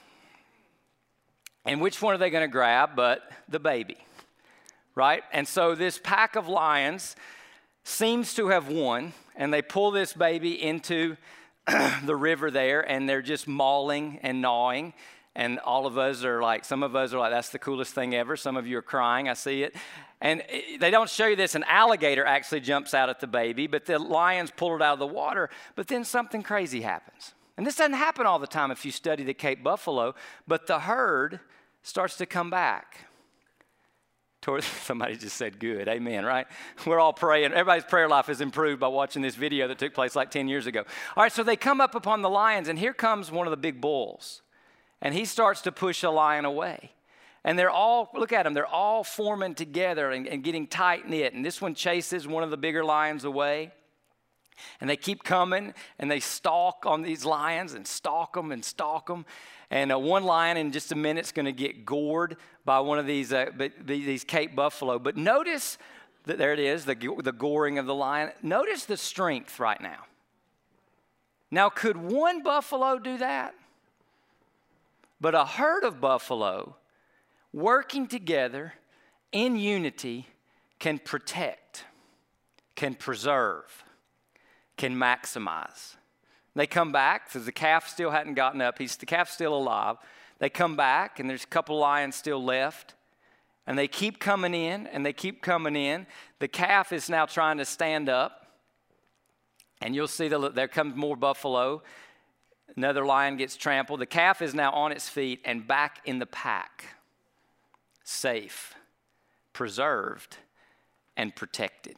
And 1.64 1.80
which 1.80 2.02
one 2.02 2.14
are 2.14 2.18
they 2.18 2.30
going 2.30 2.44
to 2.44 2.52
grab 2.52 2.90
but 2.96 3.30
the 3.48 3.60
baby? 3.60 3.98
Right? 4.94 5.22
And 5.32 5.48
so 5.48 5.74
this 5.74 5.98
pack 6.02 6.36
of 6.36 6.48
lions 6.48 7.16
seems 7.84 8.34
to 8.34 8.48
have 8.48 8.68
won, 8.68 9.12
and 9.36 9.52
they 9.52 9.62
pull 9.62 9.90
this 9.90 10.12
baby 10.12 10.62
into 10.62 11.16
the 12.04 12.16
river 12.16 12.50
there 12.50 12.80
and 12.80 13.08
they're 13.08 13.22
just 13.22 13.46
mauling 13.46 14.18
and 14.22 14.42
gnawing. 14.42 14.92
And 15.34 15.58
all 15.60 15.86
of 15.86 15.96
us 15.96 16.24
are 16.24 16.42
like, 16.42 16.64
some 16.64 16.82
of 16.82 16.94
us 16.94 17.14
are 17.14 17.18
like, 17.18 17.30
that's 17.30 17.48
the 17.48 17.58
coolest 17.58 17.94
thing 17.94 18.14
ever. 18.14 18.36
Some 18.36 18.56
of 18.56 18.66
you 18.66 18.76
are 18.78 18.82
crying. 18.82 19.28
I 19.28 19.34
see 19.34 19.62
it. 19.62 19.74
And 20.20 20.42
they 20.78 20.90
don't 20.90 21.08
show 21.08 21.26
you 21.26 21.36
this. 21.36 21.54
An 21.54 21.64
alligator 21.64 22.24
actually 22.24 22.60
jumps 22.60 22.92
out 22.92 23.08
at 23.08 23.20
the 23.20 23.26
baby, 23.26 23.66
but 23.66 23.86
the 23.86 23.98
lions 23.98 24.52
pull 24.54 24.76
it 24.76 24.82
out 24.82 24.94
of 24.94 24.98
the 24.98 25.06
water. 25.06 25.48
But 25.74 25.88
then 25.88 26.04
something 26.04 26.42
crazy 26.42 26.82
happens. 26.82 27.34
And 27.56 27.66
this 27.66 27.76
doesn't 27.76 27.94
happen 27.94 28.26
all 28.26 28.38
the 28.38 28.46
time 28.46 28.70
if 28.70 28.84
you 28.84 28.90
study 28.90 29.24
the 29.24 29.34
Cape 29.34 29.62
buffalo, 29.62 30.14
but 30.46 30.66
the 30.66 30.80
herd 30.80 31.40
starts 31.82 32.16
to 32.18 32.26
come 32.26 32.50
back. 32.50 33.06
Somebody 34.60 35.16
just 35.16 35.36
said 35.36 35.58
good. 35.58 35.88
Amen, 35.88 36.24
right? 36.24 36.46
We're 36.86 36.98
all 36.98 37.12
praying. 37.12 37.52
Everybody's 37.52 37.84
prayer 37.84 38.08
life 38.08 38.28
is 38.28 38.40
improved 38.40 38.80
by 38.80 38.88
watching 38.88 39.22
this 39.22 39.36
video 39.36 39.68
that 39.68 39.78
took 39.78 39.94
place 39.94 40.16
like 40.16 40.30
10 40.30 40.48
years 40.48 40.66
ago. 40.66 40.84
All 41.16 41.22
right, 41.22 41.32
so 41.32 41.42
they 41.42 41.56
come 41.56 41.80
up 41.80 41.94
upon 41.94 42.22
the 42.22 42.30
lions, 42.30 42.68
and 42.68 42.78
here 42.78 42.92
comes 42.92 43.30
one 43.30 43.46
of 43.46 43.52
the 43.52 43.56
big 43.56 43.80
bulls. 43.80 44.42
And 45.02 45.12
he 45.12 45.25
starts 45.25 45.61
to 45.62 45.73
push 45.73 46.02
a 46.04 46.11
lion 46.11 46.44
away. 46.44 46.92
And 47.44 47.59
they're 47.59 47.71
all, 47.71 48.09
look 48.14 48.32
at 48.32 48.44
them, 48.44 48.54
they're 48.54 48.64
all 48.64 49.02
forming 49.02 49.56
together 49.56 50.12
and, 50.12 50.28
and 50.28 50.44
getting 50.44 50.68
tight 50.68 51.09
knit. 51.09 51.35
And 51.35 51.44
this 51.44 51.61
one 51.61 51.75
chases 51.75 52.26
one 52.26 52.44
of 52.44 52.50
the 52.50 52.56
bigger 52.56 52.85
lions 52.85 53.25
away. 53.25 53.73
And 54.80 54.88
they 54.88 54.97
keep 54.97 55.25
coming 55.25 55.75
and 55.99 56.09
they 56.09 56.21
stalk 56.21 56.85
on 56.87 57.02
these 57.02 57.25
lions 57.25 57.75
and 57.75 57.85
stalk 57.85 58.35
them 58.35 58.52
and 58.52 58.64
stalk 58.64 59.09
them. 59.09 59.26
And 59.71 59.90
uh, 59.90 59.99
one 59.99 60.23
lion 60.23 60.56
in 60.56 60.71
just 60.71 60.92
a 60.92 60.94
minute 60.94 61.25
is 61.25 61.32
going 61.32 61.47
to 61.47 61.52
get 61.52 61.85
gored 61.85 62.37
by 62.64 62.78
one 62.78 63.00
of 63.00 63.06
these, 63.06 63.32
uh, 63.32 63.47
these 63.85 64.23
Cape 64.23 64.54
buffalo. 64.54 65.00
But 65.00 65.16
notice 65.16 65.78
that 66.26 66.38
there 66.38 66.52
it 66.52 66.61
is, 66.61 66.85
the, 66.85 66.94
the 66.94 67.32
goring 67.32 67.78
of 67.78 67.87
the 67.87 67.94
lion. 67.94 68.30
Notice 68.40 68.85
the 68.85 68.97
strength 68.97 69.59
right 69.59 69.80
now. 69.80 70.04
Now, 71.50 71.71
could 71.71 71.97
one 71.97 72.44
buffalo 72.44 73.00
do 73.00 73.18
that? 73.18 73.54
But 75.22 75.36
a 75.36 75.44
herd 75.44 75.84
of 75.84 76.00
buffalo 76.00 76.74
working 77.52 78.08
together 78.08 78.74
in 79.30 79.56
unity 79.56 80.26
can 80.80 80.98
protect, 80.98 81.84
can 82.74 82.96
preserve, 82.96 83.84
can 84.76 84.96
maximize. 84.96 85.94
They 86.56 86.66
come 86.66 86.90
back 86.90 87.28
because 87.28 87.46
the 87.46 87.52
calf 87.52 87.88
still 87.88 88.10
hadn't 88.10 88.34
gotten 88.34 88.60
up. 88.60 88.78
He's 88.78 88.96
the 88.96 89.06
calf's 89.06 89.32
still 89.32 89.54
alive. 89.54 89.96
They 90.40 90.50
come 90.50 90.74
back 90.74 91.20
and 91.20 91.30
there's 91.30 91.44
a 91.44 91.46
couple 91.46 91.78
lions 91.78 92.16
still 92.16 92.42
left. 92.42 92.94
And 93.64 93.78
they 93.78 93.86
keep 93.86 94.18
coming 94.18 94.54
in 94.54 94.88
and 94.88 95.06
they 95.06 95.12
keep 95.12 95.40
coming 95.40 95.76
in. 95.76 96.08
The 96.40 96.48
calf 96.48 96.92
is 96.92 97.08
now 97.08 97.26
trying 97.26 97.58
to 97.58 97.64
stand 97.64 98.08
up. 98.08 98.48
And 99.80 99.94
you'll 99.94 100.08
see 100.08 100.26
that 100.26 100.56
there 100.56 100.66
comes 100.66 100.96
more 100.96 101.16
buffalo. 101.16 101.84
Another 102.76 103.04
lion 103.04 103.36
gets 103.36 103.56
trampled. 103.56 104.00
The 104.00 104.06
calf 104.06 104.40
is 104.40 104.54
now 104.54 104.72
on 104.72 104.92
its 104.92 105.08
feet 105.08 105.40
and 105.44 105.66
back 105.66 106.00
in 106.04 106.18
the 106.18 106.26
pack, 106.26 106.96
safe, 108.02 108.74
preserved, 109.52 110.38
and 111.16 111.36
protected. 111.36 111.96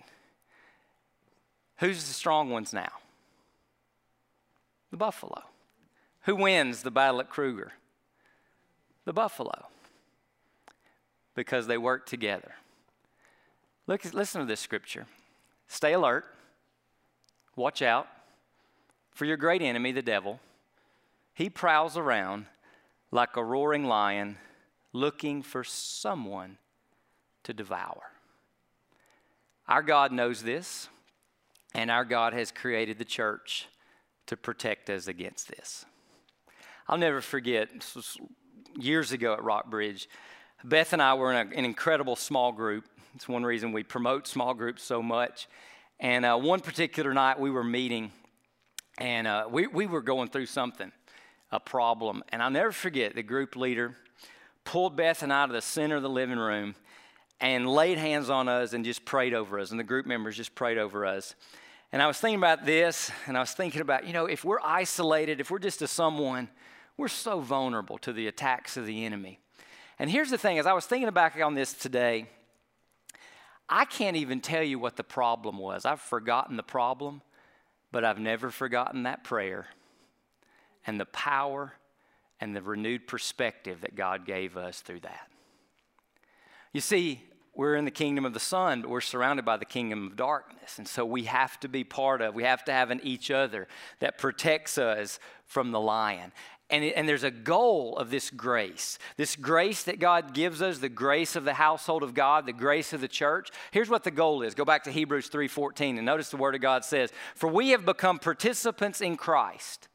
Who's 1.78 2.04
the 2.06 2.12
strong 2.12 2.50
ones 2.50 2.72
now? 2.72 2.92
The 4.90 4.96
buffalo. 4.96 5.42
Who 6.22 6.36
wins 6.36 6.82
the 6.82 6.90
battle 6.90 7.20
at 7.20 7.30
Kruger? 7.30 7.72
The 9.04 9.12
buffalo. 9.12 9.66
Because 11.34 11.66
they 11.66 11.78
work 11.78 12.06
together. 12.06 12.52
Look, 13.86 14.04
listen 14.14 14.40
to 14.40 14.46
this 14.46 14.60
scripture. 14.60 15.06
Stay 15.68 15.92
alert. 15.92 16.24
Watch 17.56 17.82
out 17.82 18.08
for 19.12 19.24
your 19.24 19.36
great 19.36 19.62
enemy, 19.62 19.92
the 19.92 20.02
devil. 20.02 20.40
He 21.34 21.50
prowls 21.50 21.96
around 21.96 22.46
like 23.10 23.36
a 23.36 23.44
roaring 23.44 23.84
lion 23.84 24.38
looking 24.92 25.42
for 25.42 25.64
someone 25.64 26.58
to 27.42 27.52
devour. 27.52 28.02
Our 29.66 29.82
God 29.82 30.12
knows 30.12 30.42
this, 30.42 30.88
and 31.74 31.90
our 31.90 32.04
God 32.04 32.32
has 32.32 32.52
created 32.52 32.98
the 32.98 33.04
church 33.04 33.66
to 34.26 34.36
protect 34.36 34.88
us 34.90 35.08
against 35.08 35.48
this. 35.48 35.84
I'll 36.88 36.98
never 36.98 37.20
forget, 37.20 37.68
years 38.78 39.12
ago 39.12 39.32
at 39.32 39.42
Rockbridge, 39.42 40.08
Beth 40.62 40.92
and 40.92 41.02
I 41.02 41.14
were 41.14 41.32
in 41.32 41.52
a, 41.52 41.56
an 41.56 41.64
incredible 41.64 42.16
small 42.16 42.52
group. 42.52 42.84
It's 43.14 43.28
one 43.28 43.44
reason 43.44 43.72
we 43.72 43.82
promote 43.82 44.26
small 44.26 44.54
groups 44.54 44.82
so 44.82 45.02
much. 45.02 45.48
And 46.00 46.24
uh, 46.24 46.36
one 46.36 46.60
particular 46.60 47.14
night 47.14 47.38
we 47.38 47.50
were 47.50 47.64
meeting, 47.64 48.12
and 48.98 49.26
uh, 49.26 49.46
we, 49.50 49.66
we 49.66 49.86
were 49.86 50.02
going 50.02 50.28
through 50.28 50.46
something, 50.46 50.90
a 51.54 51.60
problem. 51.60 52.22
And 52.30 52.42
I'll 52.42 52.50
never 52.50 52.72
forget 52.72 53.14
the 53.14 53.22
group 53.22 53.56
leader 53.56 53.96
pulled 54.64 54.96
Beth 54.96 55.22
and 55.22 55.32
I 55.32 55.46
to 55.46 55.52
the 55.52 55.62
center 55.62 55.96
of 55.96 56.02
the 56.02 56.10
living 56.10 56.38
room 56.38 56.74
and 57.40 57.68
laid 57.68 57.98
hands 57.98 58.28
on 58.28 58.48
us 58.48 58.72
and 58.72 58.84
just 58.84 59.04
prayed 59.04 59.34
over 59.34 59.58
us. 59.58 59.70
And 59.70 59.78
the 59.78 59.84
group 59.84 60.04
members 60.04 60.36
just 60.36 60.54
prayed 60.54 60.78
over 60.78 61.06
us. 61.06 61.34
And 61.92 62.02
I 62.02 62.06
was 62.08 62.18
thinking 62.18 62.38
about 62.38 62.66
this, 62.66 63.12
and 63.26 63.36
I 63.36 63.40
was 63.40 63.52
thinking 63.52 63.80
about, 63.80 64.04
you 64.04 64.12
know, 64.12 64.26
if 64.26 64.44
we're 64.44 64.60
isolated, 64.64 65.40
if 65.40 65.50
we're 65.50 65.60
just 65.60 65.80
a 65.80 65.86
someone, 65.86 66.48
we're 66.96 67.06
so 67.06 67.38
vulnerable 67.38 67.98
to 67.98 68.12
the 68.12 68.26
attacks 68.26 68.76
of 68.76 68.84
the 68.84 69.04
enemy. 69.04 69.38
And 70.00 70.10
here's 70.10 70.30
the 70.30 70.38
thing 70.38 70.58
as 70.58 70.66
I 70.66 70.72
was 70.72 70.86
thinking 70.86 71.08
back 71.12 71.40
on 71.40 71.54
this 71.54 71.72
today, 71.72 72.26
I 73.68 73.84
can't 73.84 74.16
even 74.16 74.40
tell 74.40 74.62
you 74.62 74.80
what 74.80 74.96
the 74.96 75.04
problem 75.04 75.58
was. 75.58 75.84
I've 75.84 76.00
forgotten 76.00 76.56
the 76.56 76.64
problem, 76.64 77.22
but 77.92 78.04
I've 78.04 78.18
never 78.18 78.50
forgotten 78.50 79.04
that 79.04 79.22
prayer 79.22 79.68
and 80.86 81.00
the 81.00 81.06
power 81.06 81.74
and 82.40 82.54
the 82.54 82.62
renewed 82.62 83.06
perspective 83.06 83.80
that 83.82 83.94
God 83.94 84.26
gave 84.26 84.56
us 84.56 84.80
through 84.80 85.00
that. 85.00 85.28
You 86.72 86.80
see, 86.80 87.22
we're 87.54 87.76
in 87.76 87.84
the 87.84 87.90
kingdom 87.90 88.24
of 88.24 88.34
the 88.34 88.40
Son, 88.40 88.82
but 88.82 88.90
we're 88.90 89.00
surrounded 89.00 89.44
by 89.44 89.56
the 89.56 89.64
kingdom 89.64 90.08
of 90.08 90.16
darkness. 90.16 90.78
And 90.78 90.88
so 90.88 91.04
we 91.04 91.24
have 91.24 91.58
to 91.60 91.68
be 91.68 91.84
part 91.84 92.20
of, 92.20 92.34
we 92.34 92.42
have 92.42 92.64
to 92.64 92.72
have 92.72 92.90
an 92.90 93.00
each 93.04 93.30
other 93.30 93.68
that 94.00 94.18
protects 94.18 94.76
us 94.76 95.20
from 95.46 95.70
the 95.70 95.80
lion. 95.80 96.32
And, 96.70 96.82
and, 96.82 97.08
there's 97.08 97.24
a 97.24 97.30
goal 97.30 97.96
of 97.98 98.10
this 98.10 98.30
grace 98.30 98.98
this 99.18 99.36
grace 99.36 99.82
that 99.82 100.00
god 100.00 100.32
gives 100.32 100.62
us 100.62 100.78
the 100.78 100.88
grace 100.88 101.36
of 101.36 101.44
the 101.44 101.52
household 101.52 102.02
of 102.02 102.14
god 102.14 102.46
the 102.46 102.54
grace 102.54 102.94
of 102.94 103.02
the 103.02 103.06
church 103.06 103.50
here's 103.70 103.90
what 103.90 104.02
the 104.02 104.10
goal 104.10 104.40
is 104.40 104.54
go 104.54 104.64
back 104.64 104.84
to 104.84 104.90
hebrews 104.90 105.28
3.14 105.28 105.98
and 105.98 106.06
notice 106.06 106.30
the 106.30 106.38
word 106.38 106.54
of 106.54 106.62
god 106.62 106.82
says 106.82 107.12
for 107.34 107.50
we 107.50 107.68
have 107.68 107.84
become 107.84 108.18
participants 108.18 109.02
in 109.02 109.18
christ 109.18 109.88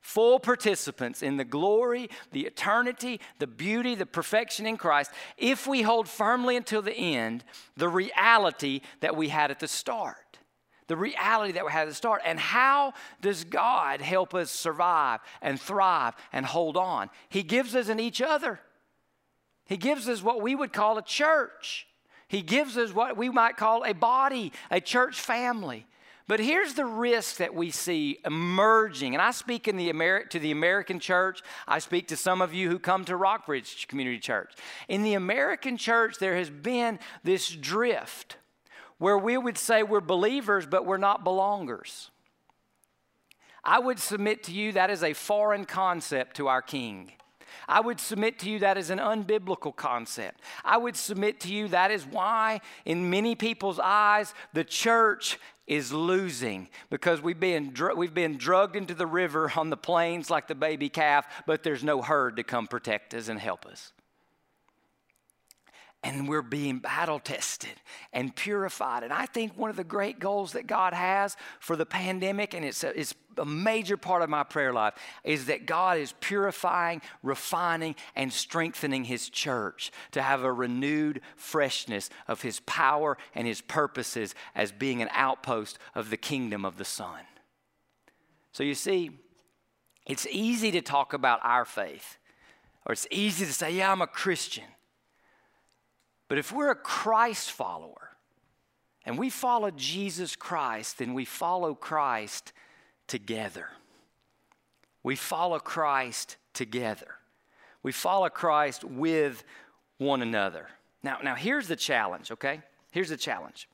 full 0.00 0.40
participants 0.40 1.22
in 1.22 1.36
the 1.36 1.44
glory, 1.44 2.08
the 2.32 2.46
eternity, 2.46 3.20
the 3.38 3.46
beauty, 3.46 3.94
the 3.94 4.06
perfection 4.06 4.66
in 4.66 4.76
Christ, 4.76 5.10
if 5.36 5.66
we 5.66 5.82
hold 5.82 6.08
firmly 6.08 6.56
until 6.56 6.82
the 6.82 6.96
end 6.96 7.44
the 7.76 7.88
reality 7.88 8.80
that 9.00 9.16
we 9.16 9.28
had 9.28 9.50
at 9.50 9.60
the 9.60 9.68
start. 9.68 10.38
The 10.88 10.96
reality 10.96 11.52
that 11.52 11.64
we 11.64 11.70
had 11.70 11.82
at 11.82 11.88
the 11.88 11.94
start. 11.94 12.22
And 12.24 12.40
how 12.40 12.94
does 13.20 13.44
God 13.44 14.00
help 14.00 14.34
us 14.34 14.50
survive 14.50 15.20
and 15.40 15.60
thrive 15.60 16.14
and 16.32 16.44
hold 16.44 16.76
on? 16.76 17.10
He 17.28 17.42
gives 17.42 17.76
us 17.76 17.88
in 17.88 18.00
each 18.00 18.20
other. 18.20 18.58
He 19.66 19.76
gives 19.76 20.08
us 20.08 20.20
what 20.20 20.42
we 20.42 20.56
would 20.56 20.72
call 20.72 20.98
a 20.98 21.02
church. 21.02 21.86
He 22.26 22.42
gives 22.42 22.76
us 22.76 22.92
what 22.92 23.16
we 23.16 23.28
might 23.28 23.56
call 23.56 23.84
a 23.84 23.92
body, 23.92 24.52
a 24.70 24.80
church 24.80 25.20
family. 25.20 25.86
But 26.28 26.40
here's 26.40 26.74
the 26.74 26.84
risk 26.84 27.36
that 27.36 27.54
we 27.54 27.70
see 27.70 28.18
emerging. 28.24 29.14
And 29.14 29.22
I 29.22 29.32
speak 29.32 29.66
in 29.66 29.76
the 29.76 29.92
Ameri- 29.92 30.28
to 30.30 30.38
the 30.38 30.52
American 30.52 31.00
church. 31.00 31.42
I 31.66 31.80
speak 31.80 32.08
to 32.08 32.16
some 32.16 32.40
of 32.40 32.54
you 32.54 32.68
who 32.68 32.78
come 32.78 33.04
to 33.06 33.16
Rockbridge 33.16 33.88
Community 33.88 34.20
Church. 34.20 34.54
In 34.88 35.02
the 35.02 35.14
American 35.14 35.76
church, 35.76 36.18
there 36.18 36.36
has 36.36 36.50
been 36.50 36.98
this 37.24 37.50
drift 37.50 38.36
where 38.98 39.18
we 39.18 39.36
would 39.36 39.58
say 39.58 39.82
we're 39.82 40.00
believers, 40.00 40.66
but 40.66 40.86
we're 40.86 40.98
not 40.98 41.24
belongers. 41.24 42.10
I 43.64 43.78
would 43.78 43.98
submit 43.98 44.44
to 44.44 44.52
you 44.52 44.72
that 44.72 44.90
is 44.90 45.02
a 45.02 45.14
foreign 45.14 45.64
concept 45.64 46.36
to 46.36 46.48
our 46.48 46.62
King. 46.62 47.12
I 47.68 47.80
would 47.80 48.00
submit 48.00 48.38
to 48.40 48.50
you 48.50 48.58
that 48.60 48.78
is 48.78 48.90
an 48.90 48.98
unbiblical 48.98 49.74
concept. 49.74 50.40
I 50.64 50.76
would 50.76 50.96
submit 50.96 51.40
to 51.40 51.52
you 51.52 51.68
that 51.68 51.90
is 51.90 52.06
why, 52.06 52.60
in 52.84 53.10
many 53.10 53.34
people's 53.34 53.78
eyes, 53.78 54.34
the 54.52 54.64
church 54.64 55.38
is 55.66 55.92
losing 55.92 56.68
because 56.90 57.20
we've 57.22 57.38
been, 57.38 57.72
dr- 57.72 57.96
we've 57.96 58.14
been 58.14 58.36
drugged 58.36 58.74
into 58.74 58.94
the 58.94 59.06
river 59.06 59.52
on 59.56 59.70
the 59.70 59.76
plains 59.76 60.28
like 60.28 60.48
the 60.48 60.54
baby 60.54 60.88
calf, 60.88 61.26
but 61.46 61.62
there's 61.62 61.84
no 61.84 62.02
herd 62.02 62.36
to 62.36 62.42
come 62.42 62.66
protect 62.66 63.14
us 63.14 63.28
and 63.28 63.38
help 63.38 63.64
us 63.66 63.92
and 66.02 66.28
we're 66.28 66.42
being 66.42 66.78
battle 66.78 67.18
tested 67.18 67.74
and 68.12 68.34
purified. 68.34 69.02
And 69.02 69.12
I 69.12 69.26
think 69.26 69.56
one 69.56 69.70
of 69.70 69.76
the 69.76 69.84
great 69.84 70.18
goals 70.18 70.52
that 70.52 70.66
God 70.66 70.94
has 70.94 71.36
for 71.58 71.76
the 71.76 71.84
pandemic, 71.84 72.54
and 72.54 72.64
it's 72.64 72.82
a, 72.84 72.98
it's 72.98 73.14
a 73.36 73.44
major 73.44 73.96
part 73.96 74.22
of 74.22 74.30
my 74.30 74.42
prayer 74.42 74.72
life, 74.72 74.94
is 75.24 75.46
that 75.46 75.66
God 75.66 75.98
is 75.98 76.14
purifying, 76.20 77.02
refining, 77.22 77.96
and 78.16 78.32
strengthening 78.32 79.04
His 79.04 79.28
church 79.28 79.92
to 80.12 80.22
have 80.22 80.42
a 80.42 80.52
renewed 80.52 81.20
freshness 81.36 82.08
of 82.28 82.42
His 82.42 82.60
power 82.60 83.18
and 83.34 83.46
His 83.46 83.60
purposes 83.60 84.34
as 84.54 84.72
being 84.72 85.02
an 85.02 85.08
outpost 85.12 85.78
of 85.94 86.10
the 86.10 86.16
kingdom 86.16 86.64
of 86.64 86.78
the 86.78 86.84
Son. 86.84 87.20
So 88.52 88.62
you 88.62 88.74
see, 88.74 89.10
it's 90.06 90.26
easy 90.30 90.70
to 90.72 90.80
talk 90.80 91.12
about 91.12 91.40
our 91.42 91.64
faith 91.66 92.16
Or 92.86 92.92
it's 92.92 93.06
easy 93.10 93.46
to 93.46 93.52
say, 93.52 93.72
yeah, 93.72 93.92
I'm 93.92 94.02
a 94.02 94.06
Christian. 94.06 94.64
But 96.30 96.38
if 96.38 96.52
we're 96.52 96.70
a 96.70 96.76
Christ 96.76 97.50
follower 97.50 98.10
and 99.04 99.18
we 99.18 99.30
follow 99.30 99.72
Jesus 99.72 100.36
Christ, 100.36 100.98
then 100.98 101.12
we 101.12 101.24
follow 101.24 101.74
Christ 101.74 102.52
together. 103.08 103.66
We 105.02 105.16
follow 105.16 105.58
Christ 105.58 106.36
together. 106.54 107.08
We 107.82 107.90
follow 107.90 108.28
Christ 108.28 108.84
with 108.84 109.42
one 109.98 110.22
another. 110.22 110.68
Now, 111.02 111.18
now 111.20 111.34
here's 111.34 111.66
the 111.66 111.74
challenge, 111.74 112.30
okay? 112.30 112.60
Here's 112.92 113.08
the 113.08 113.16
challenge. 113.16 113.68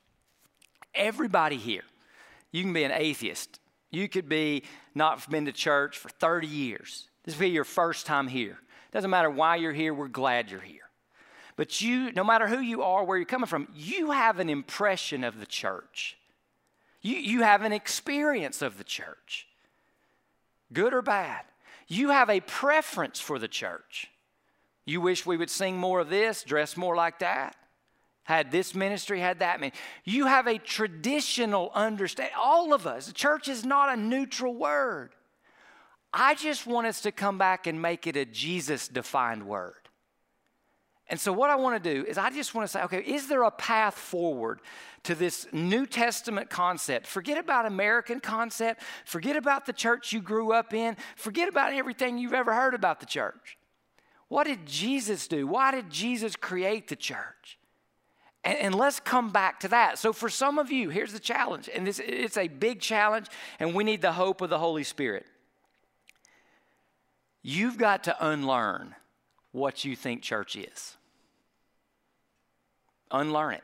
Everybody 0.95 1.57
here, 1.57 1.83
you 2.51 2.63
can 2.63 2.73
be 2.73 2.85
an 2.85 2.91
atheist. 2.91 3.59
You 3.91 4.09
could 4.09 4.27
be 4.27 4.63
not 4.95 5.29
been 5.29 5.45
to 5.45 5.51
church 5.51 5.99
for 5.99 6.09
30 6.09 6.47
years. 6.47 7.07
This 7.23 7.35
will 7.35 7.41
be 7.41 7.49
your 7.49 7.65
first 7.65 8.07
time 8.07 8.27
here. 8.27 8.57
Doesn't 8.91 9.11
matter 9.11 9.29
why 9.29 9.57
you're 9.57 9.73
here, 9.73 9.93
we're 9.93 10.07
glad 10.07 10.49
you're 10.49 10.59
here. 10.59 10.86
But 11.57 11.81
you, 11.81 12.11
no 12.13 12.23
matter 12.23 12.47
who 12.47 12.59
you 12.59 12.83
are, 12.83 13.03
where 13.03 13.17
you're 13.17 13.25
coming 13.25 13.47
from, 13.47 13.67
you 13.75 14.11
have 14.11 14.39
an 14.39 14.49
impression 14.49 15.23
of 15.23 15.39
the 15.39 15.45
church. 15.45 16.15
You, 17.01 17.17
you 17.17 17.41
have 17.41 17.63
an 17.63 17.73
experience 17.73 18.61
of 18.61 18.77
the 18.77 18.83
church, 18.83 19.47
good 20.71 20.93
or 20.93 21.01
bad. 21.01 21.43
You 21.87 22.09
have 22.09 22.29
a 22.29 22.41
preference 22.41 23.19
for 23.19 23.39
the 23.39 23.47
church. 23.47 24.07
You 24.85 25.01
wish 25.01 25.25
we 25.25 25.35
would 25.35 25.49
sing 25.49 25.77
more 25.77 25.99
of 25.99 26.09
this, 26.09 26.43
dress 26.43 26.77
more 26.77 26.95
like 26.95 27.19
that, 27.19 27.55
had 28.23 28.51
this 28.51 28.75
ministry, 28.75 29.19
had 29.19 29.39
that 29.39 29.59
ministry. 29.59 29.81
You 30.05 30.27
have 30.27 30.47
a 30.47 30.59
traditional 30.59 31.71
understanding. 31.73 32.35
All 32.39 32.71
of 32.73 32.85
us, 32.85 33.07
the 33.07 33.13
church 33.13 33.47
is 33.47 33.65
not 33.65 33.97
a 33.97 33.99
neutral 33.99 34.53
word. 34.53 35.11
I 36.13 36.35
just 36.35 36.67
want 36.67 36.87
us 36.87 37.01
to 37.01 37.11
come 37.11 37.37
back 37.37 37.67
and 37.67 37.81
make 37.81 38.05
it 38.05 38.15
a 38.15 38.25
Jesus 38.25 38.87
defined 38.87 39.47
word. 39.47 39.86
And 41.09 41.19
so, 41.19 41.31
what 41.31 41.49
I 41.49 41.55
want 41.55 41.81
to 41.81 41.93
do 41.93 42.05
is, 42.05 42.17
I 42.17 42.29
just 42.29 42.53
want 42.53 42.67
to 42.67 42.71
say, 42.71 42.83
okay, 42.83 42.99
is 42.99 43.27
there 43.27 43.43
a 43.43 43.51
path 43.51 43.95
forward 43.95 44.59
to 45.03 45.15
this 45.15 45.47
New 45.53 45.85
Testament 45.85 46.49
concept? 46.49 47.07
Forget 47.07 47.37
about 47.37 47.65
American 47.65 48.19
concept. 48.19 48.81
Forget 49.05 49.37
about 49.37 49.65
the 49.65 49.73
church 49.73 50.11
you 50.11 50.21
grew 50.21 50.51
up 50.51 50.73
in. 50.73 50.97
Forget 51.15 51.47
about 51.47 51.71
everything 51.71 52.17
you've 52.17 52.33
ever 52.33 52.53
heard 52.53 52.73
about 52.73 52.99
the 52.99 53.05
church. 53.05 53.57
What 54.27 54.47
did 54.47 54.65
Jesus 54.65 55.29
do? 55.29 55.47
Why 55.47 55.71
did 55.71 55.89
Jesus 55.89 56.35
create 56.35 56.89
the 56.89 56.97
church? 56.97 57.57
And, 58.43 58.57
and, 58.57 58.75
let's 58.75 58.99
come 58.99 59.31
back 59.31 59.61
to 59.61 59.69
that. 59.69 59.97
So, 59.97 60.11
for 60.11 60.27
some 60.27 60.59
of 60.59 60.73
you, 60.73 60.89
here's 60.89 61.13
the 61.13 61.19
challenge, 61.19 61.69
and 61.73 61.87
this, 61.87 61.99
it's 61.99 62.37
a 62.37 62.49
big 62.49 62.81
challenge, 62.81 63.27
and 63.59 63.73
we 63.73 63.85
need 63.85 64.01
the 64.01 64.11
hope 64.11 64.41
of 64.41 64.49
the 64.49 64.59
Holy 64.59 64.83
Spirit. 64.83 65.25
You've 67.41 67.77
got 67.77 68.03
to 68.05 68.27
unlearn 68.27 68.93
what 69.53 69.85
you 69.85 69.95
think 69.95 70.21
church 70.21 70.57
is. 70.57 70.96
Unlearn 73.11 73.55
it. 73.55 73.63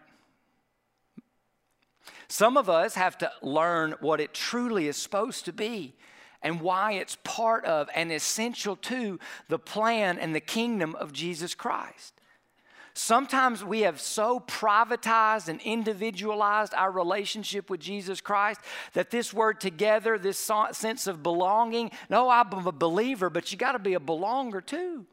Some 2.27 2.57
of 2.57 2.69
us 2.69 2.95
have 2.95 3.17
to 3.19 3.31
learn 3.41 3.95
what 3.99 4.19
it 4.19 4.33
truly 4.33 4.87
is 4.87 4.97
supposed 4.97 5.45
to 5.45 5.53
be 5.53 5.93
and 6.41 6.61
why 6.61 6.93
it's 6.93 7.17
part 7.23 7.63
of 7.65 7.89
and 7.95 8.11
essential 8.11 8.75
to 8.75 9.19
the 9.49 9.59
plan 9.59 10.17
and 10.17 10.33
the 10.33 10.39
kingdom 10.39 10.95
of 10.95 11.13
Jesus 11.13 11.53
Christ. 11.53 12.13
Sometimes 12.95 13.63
we 13.63 13.81
have 13.81 13.99
so 13.99 14.39
privatized 14.39 15.47
and 15.47 15.59
individualized 15.61 16.73
our 16.75 16.91
relationship 16.91 17.69
with 17.69 17.79
Jesus 17.79 18.21
Christ 18.21 18.61
that 18.93 19.09
this 19.09 19.33
word 19.33 19.59
together, 19.59 20.17
this 20.19 20.51
sense 20.71 21.07
of 21.07 21.23
belonging, 21.23 21.91
no, 22.09 22.29
I'm 22.29 22.51
a 22.67 22.71
believer, 22.71 23.29
but 23.31 23.51
you 23.51 23.57
got 23.57 23.71
to 23.71 23.79
be 23.79 23.95
a 23.95 23.99
belonger 23.99 24.63
too. 24.63 25.05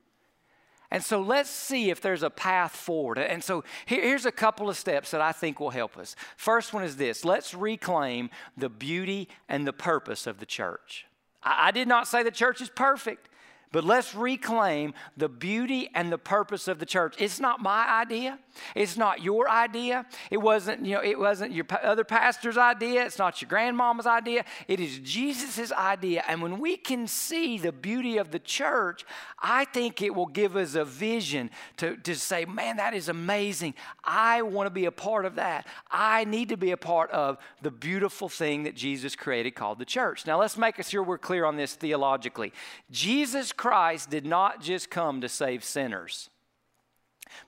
And 0.91 1.05
so 1.05 1.21
let's 1.21 1.49
see 1.49 1.91
if 1.91 2.01
there's 2.01 2.25
a 2.25 2.31
path 2.31 2.75
forward. 2.75 3.19
And 3.19 3.45
so 3.45 3.63
here's 3.87 4.27
a 4.27 4.33
couple 4.33 4.69
of 4.69 4.77
steps 4.77 5.13
that 5.13 5.21
I 5.21 5.33
think 5.33 5.61
will 5.61 5.71
help 5.71 5.97
us. 5.97 6.17
First 6.37 6.75
one 6.75 6.83
is 6.83 6.97
this 6.97 7.25
let's 7.25 7.55
reclaim 7.55 8.29
the 8.57 8.69
beauty 8.69 9.29
and 9.49 9.67
the 9.67 9.73
purpose 9.73 10.27
of 10.27 10.39
the 10.39 10.47
church. 10.47 11.07
I 11.43 11.71
did 11.71 11.89
not 11.89 12.07
say 12.07 12.23
the 12.23 12.31
church 12.31 12.61
is 12.61 12.69
perfect. 12.69 13.30
But 13.73 13.85
let's 13.85 14.15
reclaim 14.15 14.95
the 15.17 15.29
beauty 15.29 15.91
and 15.95 16.11
the 16.11 16.19
purpose 16.19 16.67
of 16.67 16.81
the 16.81 16.87
church. 16.87 17.15
It's 17.19 17.39
not 17.39 17.61
my 17.61 17.89
idea. 17.89 18.39
It's 18.75 18.97
not 18.97 19.23
your 19.23 19.49
idea. 19.49 20.07
It 20.31 20.39
wasn't, 20.39 20.85
you 20.85 20.97
know, 20.97 21.03
it 21.03 21.19
wasn't 21.19 21.53
your 21.53 21.67
other 21.83 22.03
pastor's 22.03 22.59
idea. 22.59 23.05
It's 23.05 23.19
not 23.19 23.41
your 23.41 23.49
grandmama's 23.49 24.07
idea. 24.07 24.45
It 24.67 24.81
is 24.81 24.99
Jesus' 24.99 25.71
idea. 25.71 26.25
And 26.27 26.43
when 26.43 26.59
we 26.59 26.77
can 26.77 27.07
see 27.07 27.59
the 27.59 27.71
beauty 27.71 28.19
of 28.19 28.33
the 28.33 28.41
church, 28.41 29.05
I 29.41 29.67
think 29.67 30.03
it 30.03 30.17
will 30.17 30.27
give 30.27 30.57
us 30.57 30.75
a 30.75 30.85
vision 30.85 31.51
to, 31.77 31.97
to 31.99 32.17
say, 32.17 32.45
man, 32.47 32.79
that 32.79 32.93
is 32.93 33.09
amazing. 33.09 33.75
I 34.03 34.43
want 34.43 34.67
to 34.67 34.71
be 34.71 34.87
a 34.87 34.93
part 34.93 35.27
of 35.27 35.37
that. 35.37 35.69
I 35.93 36.25
need 36.25 36.49
to 36.49 36.57
be 36.57 36.73
a 36.73 36.77
part 36.77 37.11
of 37.13 37.39
the 37.63 37.71
beautiful 37.71 38.29
thing 38.29 38.65
that 38.65 38.75
Jesus 38.75 39.15
created 39.15 39.53
called 39.53 39.79
the 39.79 39.85
church. 39.85 40.27
Now 40.27 40.41
let's 40.41 40.59
make 40.59 40.83
sure 40.83 41.05
we're 41.05 41.19
clear 41.19 41.45
on 41.45 41.57
this 41.57 41.75
theologically. 41.75 42.53
Jesus 42.91 43.53
Christ 43.61 44.09
did 44.09 44.25
not 44.25 44.63
just 44.63 44.89
come 44.89 45.21
to 45.21 45.29
save 45.29 45.65
sinners. 45.65 46.31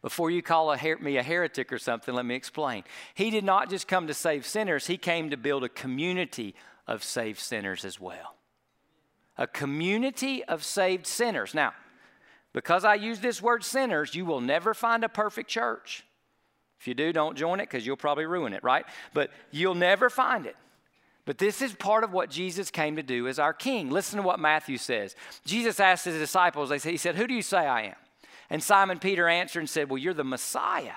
Before 0.02 0.30
you 0.30 0.42
call 0.42 0.70
a 0.70 0.76
her- 0.76 0.98
me 0.98 1.16
a 1.16 1.22
heretic 1.22 1.72
or 1.72 1.78
something, 1.78 2.14
let 2.14 2.26
me 2.26 2.34
explain. 2.34 2.84
He 3.14 3.30
did 3.30 3.44
not 3.44 3.70
just 3.70 3.88
come 3.88 4.06
to 4.08 4.12
save 4.12 4.44
sinners, 4.44 4.88
He 4.88 4.98
came 4.98 5.30
to 5.30 5.38
build 5.38 5.64
a 5.64 5.70
community 5.70 6.54
of 6.86 7.02
saved 7.02 7.38
sinners 7.38 7.86
as 7.86 7.98
well. 7.98 8.36
A 9.38 9.46
community 9.46 10.44
of 10.44 10.62
saved 10.62 11.06
sinners. 11.06 11.54
Now, 11.54 11.72
because 12.52 12.84
I 12.84 12.96
use 12.96 13.20
this 13.20 13.40
word 13.40 13.64
sinners, 13.64 14.14
you 14.14 14.26
will 14.26 14.42
never 14.42 14.74
find 14.74 15.04
a 15.04 15.08
perfect 15.08 15.48
church. 15.48 16.04
If 16.78 16.86
you 16.86 16.92
do, 16.92 17.10
don't 17.14 17.38
join 17.38 17.58
it 17.58 17.70
because 17.70 17.86
you'll 17.86 17.96
probably 17.96 18.26
ruin 18.26 18.52
it, 18.52 18.62
right? 18.62 18.84
But 19.14 19.30
you'll 19.50 19.74
never 19.76 20.10
find 20.10 20.44
it. 20.44 20.56
But 21.24 21.38
this 21.38 21.62
is 21.62 21.72
part 21.74 22.02
of 22.02 22.12
what 22.12 22.30
Jesus 22.30 22.70
came 22.70 22.96
to 22.96 23.02
do 23.02 23.28
as 23.28 23.38
our 23.38 23.52
king. 23.52 23.90
Listen 23.90 24.16
to 24.16 24.26
what 24.26 24.40
Matthew 24.40 24.76
says. 24.76 25.14
Jesus 25.44 25.78
asked 25.78 26.04
his 26.04 26.18
disciples, 26.18 26.72
he 26.82 26.96
said, 26.96 27.14
Who 27.14 27.26
do 27.26 27.34
you 27.34 27.42
say 27.42 27.58
I 27.58 27.82
am? 27.82 27.94
And 28.50 28.62
Simon 28.62 28.98
Peter 28.98 29.28
answered 29.28 29.60
and 29.60 29.70
said, 29.70 29.88
Well, 29.88 29.98
you're 29.98 30.14
the 30.14 30.24
Messiah. 30.24 30.94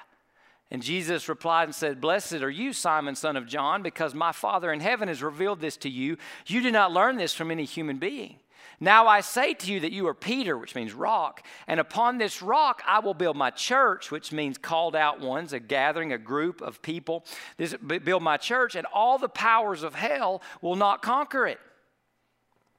And 0.72 0.82
Jesus 0.82 1.30
replied 1.30 1.66
and 1.66 1.76
said, 1.76 2.02
Blessed 2.02 2.36
are 2.36 2.50
you, 2.50 2.74
Simon, 2.74 3.16
son 3.16 3.38
of 3.38 3.46
John, 3.46 3.84
because 3.84 4.16
my 4.16 4.32
Father 4.32 4.74
in 4.74 4.80
heaven 4.80 5.08
has 5.08 5.22
revealed 5.22 5.62
this 5.62 5.78
to 5.78 5.90
you. 5.90 6.18
You 6.48 6.62
did 6.62 6.74
not 6.74 6.92
learn 6.92 7.18
this 7.18 7.34
from 7.34 7.52
any 7.52 7.66
human 7.66 7.98
being. 7.98 8.38
Now 8.80 9.08
I 9.08 9.22
say 9.22 9.54
to 9.54 9.72
you 9.72 9.80
that 9.82 9.92
you 9.92 10.08
are 10.08 10.14
Peter, 10.14 10.58
which 10.58 10.76
means 10.76 10.94
rock, 10.94 11.46
and 11.68 11.80
upon 11.80 12.18
this 12.18 12.42
rock 12.42 12.82
I 12.86 13.00
will 13.00 13.14
build 13.14 13.38
my 13.38 13.50
church, 13.50 14.12
which 14.12 14.32
means 14.32 14.58
called 14.58 14.96
out 14.96 15.20
ones, 15.20 15.54
a 15.54 15.60
gathering, 15.60 16.14
a 16.14 16.18
group 16.18 16.62
of 16.62 16.82
people. 16.82 17.26
This, 17.58 17.76
build 17.76 18.24
my 18.24 18.38
church, 18.38 18.76
and 18.76 18.86
all 18.94 19.18
the 19.18 19.30
powers 19.30 19.84
of 19.84 19.96
hell 19.96 20.42
will 20.62 20.76
not 20.76 21.02
conquer 21.02 21.48
it. 21.48 21.60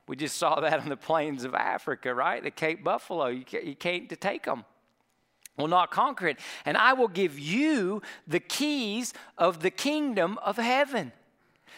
We 0.08 0.16
just 0.16 0.36
saw 0.36 0.60
that 0.60 0.80
on 0.80 0.88
the 0.88 0.96
plains 0.96 1.44
of 1.44 1.54
Africa, 1.54 2.14
right? 2.14 2.42
The 2.42 2.50
Cape 2.50 2.84
Buffalo. 2.84 3.26
You 3.26 3.44
can't, 3.44 3.64
you 3.64 3.74
can't 3.74 4.20
take 4.20 4.44
them 4.44 4.64
will 5.56 5.68
not 5.68 5.90
conquer 5.90 6.28
it. 6.28 6.38
And 6.64 6.76
I 6.76 6.92
will 6.92 7.08
give 7.08 7.38
you 7.38 8.02
the 8.26 8.40
keys 8.40 9.14
of 9.38 9.60
the 9.60 9.70
kingdom 9.70 10.38
of 10.44 10.56
heaven. 10.56 11.12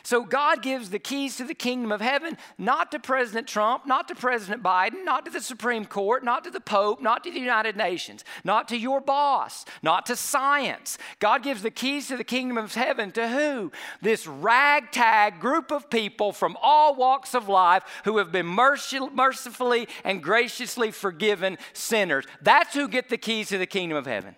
So 0.02 0.24
God 0.24 0.62
gives 0.62 0.90
the 0.90 0.98
keys 0.98 1.36
to 1.36 1.44
the 1.44 1.54
kingdom 1.54 1.92
of 1.92 2.00
heaven 2.00 2.36
not 2.56 2.90
to 2.92 2.98
President 2.98 3.46
Trump, 3.46 3.86
not 3.86 4.08
to 4.08 4.14
President 4.14 4.62
Biden, 4.62 5.04
not 5.04 5.24
to 5.24 5.30
the 5.30 5.40
Supreme 5.40 5.84
Court, 5.84 6.24
not 6.24 6.44
to 6.44 6.50
the 6.50 6.60
Pope, 6.60 7.00
not 7.00 7.24
to 7.24 7.30
the 7.30 7.40
United 7.40 7.76
Nations, 7.76 8.24
not 8.44 8.68
to 8.68 8.76
your 8.76 9.00
boss, 9.00 9.64
not 9.82 10.06
to 10.06 10.16
science. 10.16 10.98
God 11.18 11.42
gives 11.42 11.62
the 11.62 11.70
keys 11.70 12.08
to 12.08 12.16
the 12.16 12.24
kingdom 12.24 12.58
of 12.58 12.74
heaven 12.74 13.12
to 13.12 13.28
who? 13.28 13.72
This 14.00 14.26
ragtag 14.26 15.40
group 15.40 15.70
of 15.70 15.90
people 15.90 16.32
from 16.32 16.56
all 16.62 16.94
walks 16.94 17.34
of 17.34 17.48
life 17.48 17.82
who 18.04 18.18
have 18.18 18.32
been 18.32 18.46
mercifully 18.46 19.88
and 20.04 20.22
graciously 20.22 20.90
forgiven 20.90 21.58
sinners. 21.72 22.24
That's 22.40 22.74
who 22.74 22.88
get 22.88 23.08
the 23.08 23.18
keys 23.18 23.48
to 23.48 23.58
the 23.58 23.66
kingdom 23.66 23.98
of 23.98 24.06
heaven. 24.06 24.36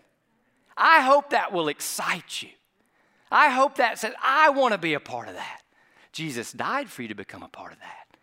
I 0.77 1.03
hope 1.03 1.31
that 1.31 1.53
will 1.53 1.69
excite 1.69 2.43
you. 2.43 2.51
I 3.31 3.51
hope 3.51 3.77
that 3.77 3.99
says, 3.99 4.15
I 4.23 4.51
want 4.51 4.73
to 4.73 4.79
be 4.79 4.95
a 4.95 5.01
part 5.01 5.29
of 5.29 5.35
that. 5.35 5.63
Jesus 6.13 6.53
died 6.53 6.91
for 6.91 7.03
you 7.03 7.09
to 7.09 7.15
become 7.15 7.43
a 7.43 7.49
part 7.49 7.73
of 7.73 7.79
that. 7.79 8.19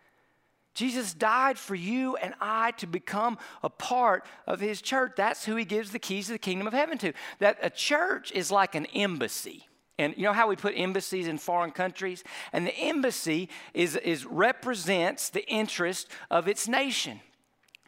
Jesus 0.74 1.12
died 1.12 1.58
for 1.58 1.74
you 1.74 2.16
and 2.16 2.34
I 2.40 2.70
to 2.72 2.86
become 2.86 3.36
a 3.64 3.70
part 3.70 4.24
of 4.46 4.60
his 4.60 4.80
church. 4.80 5.14
That's 5.16 5.44
who 5.44 5.56
he 5.56 5.64
gives 5.64 5.90
the 5.90 5.98
keys 5.98 6.26
to 6.26 6.32
the 6.32 6.38
kingdom 6.38 6.68
of 6.68 6.72
heaven 6.72 6.98
to. 6.98 7.12
That 7.40 7.58
a 7.62 7.70
church 7.70 8.30
is 8.30 8.52
like 8.52 8.76
an 8.76 8.86
embassy. 8.86 9.66
And 9.98 10.14
you 10.16 10.22
know 10.22 10.32
how 10.32 10.46
we 10.46 10.54
put 10.54 10.74
embassies 10.76 11.26
in 11.26 11.38
foreign 11.38 11.72
countries? 11.72 12.22
And 12.52 12.64
the 12.64 12.76
embassy 12.76 13.48
is, 13.74 13.96
is 13.96 14.24
represents 14.24 15.30
the 15.30 15.44
interest 15.48 16.08
of 16.30 16.46
its 16.46 16.68
nation. 16.68 17.20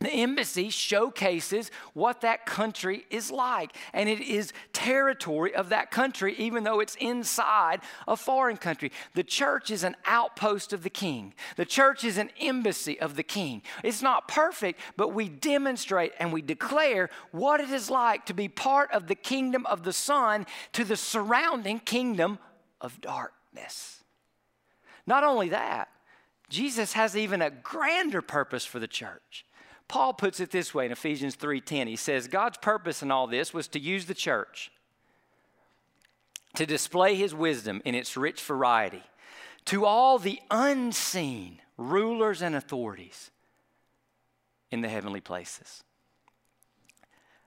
The 0.00 0.10
embassy 0.10 0.70
showcases 0.70 1.70
what 1.92 2.22
that 2.22 2.46
country 2.46 3.04
is 3.10 3.30
like, 3.30 3.76
and 3.92 4.08
it 4.08 4.20
is 4.20 4.54
territory 4.72 5.54
of 5.54 5.68
that 5.68 5.90
country, 5.90 6.34
even 6.38 6.64
though 6.64 6.80
it's 6.80 6.94
inside 6.94 7.82
a 8.08 8.16
foreign 8.16 8.56
country. 8.56 8.92
The 9.14 9.22
church 9.22 9.70
is 9.70 9.84
an 9.84 9.96
outpost 10.06 10.72
of 10.72 10.84
the 10.84 10.90
king, 10.90 11.34
the 11.56 11.66
church 11.66 12.02
is 12.02 12.16
an 12.16 12.30
embassy 12.40 12.98
of 12.98 13.14
the 13.14 13.22
king. 13.22 13.60
It's 13.84 14.00
not 14.00 14.26
perfect, 14.26 14.80
but 14.96 15.12
we 15.12 15.28
demonstrate 15.28 16.12
and 16.18 16.32
we 16.32 16.40
declare 16.40 17.10
what 17.30 17.60
it 17.60 17.68
is 17.68 17.90
like 17.90 18.24
to 18.26 18.34
be 18.34 18.48
part 18.48 18.90
of 18.92 19.06
the 19.06 19.14
kingdom 19.14 19.66
of 19.66 19.82
the 19.82 19.92
Son 19.92 20.46
to 20.72 20.82
the 20.82 20.96
surrounding 20.96 21.78
kingdom 21.78 22.38
of 22.80 23.02
darkness. 23.02 24.02
Not 25.06 25.24
only 25.24 25.50
that, 25.50 25.88
Jesus 26.48 26.94
has 26.94 27.16
even 27.18 27.42
a 27.42 27.50
grander 27.50 28.22
purpose 28.22 28.64
for 28.64 28.78
the 28.78 28.88
church. 28.88 29.44
Paul 29.90 30.12
puts 30.12 30.38
it 30.38 30.52
this 30.52 30.72
way 30.72 30.86
in 30.86 30.92
Ephesians 30.92 31.34
3:10. 31.34 31.88
He 31.88 31.96
says 31.96 32.28
God's 32.28 32.58
purpose 32.58 33.02
in 33.02 33.10
all 33.10 33.26
this 33.26 33.52
was 33.52 33.66
to 33.66 33.80
use 33.80 34.06
the 34.06 34.14
church 34.14 34.70
to 36.54 36.64
display 36.64 37.16
his 37.16 37.34
wisdom 37.34 37.82
in 37.84 37.96
its 37.96 38.16
rich 38.16 38.40
variety 38.40 39.02
to 39.64 39.84
all 39.84 40.20
the 40.20 40.38
unseen 40.48 41.60
rulers 41.76 42.40
and 42.40 42.54
authorities 42.54 43.32
in 44.70 44.80
the 44.80 44.88
heavenly 44.88 45.20
places. 45.20 45.82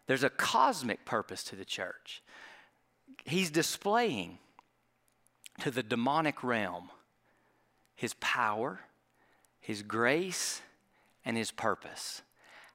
There's 0.08 0.26
a 0.26 0.30
cosmic 0.30 1.06
purpose 1.06 1.46
to 1.46 1.56
the 1.56 1.64
church. 1.64 2.22
He's 3.24 3.52
displaying 3.52 4.40
to 5.62 5.72
the 5.72 5.82
demonic 5.82 6.44
realm 6.44 6.92
his 7.96 8.16
power, 8.16 8.82
his 9.62 9.82
grace, 9.82 10.62
and 11.24 11.38
his 11.38 11.50
purpose. 11.50 12.22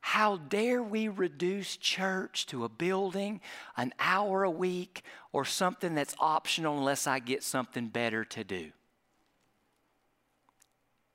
How 0.08 0.38
dare 0.38 0.82
we 0.82 1.08
reduce 1.08 1.76
church 1.76 2.46
to 2.46 2.64
a 2.64 2.68
building, 2.70 3.42
an 3.76 3.92
hour 3.98 4.42
a 4.42 4.50
week, 4.50 5.02
or 5.34 5.44
something 5.44 5.94
that's 5.94 6.14
optional 6.18 6.78
unless 6.78 7.06
I 7.06 7.18
get 7.18 7.42
something 7.42 7.88
better 7.88 8.24
to 8.24 8.42
do? 8.42 8.70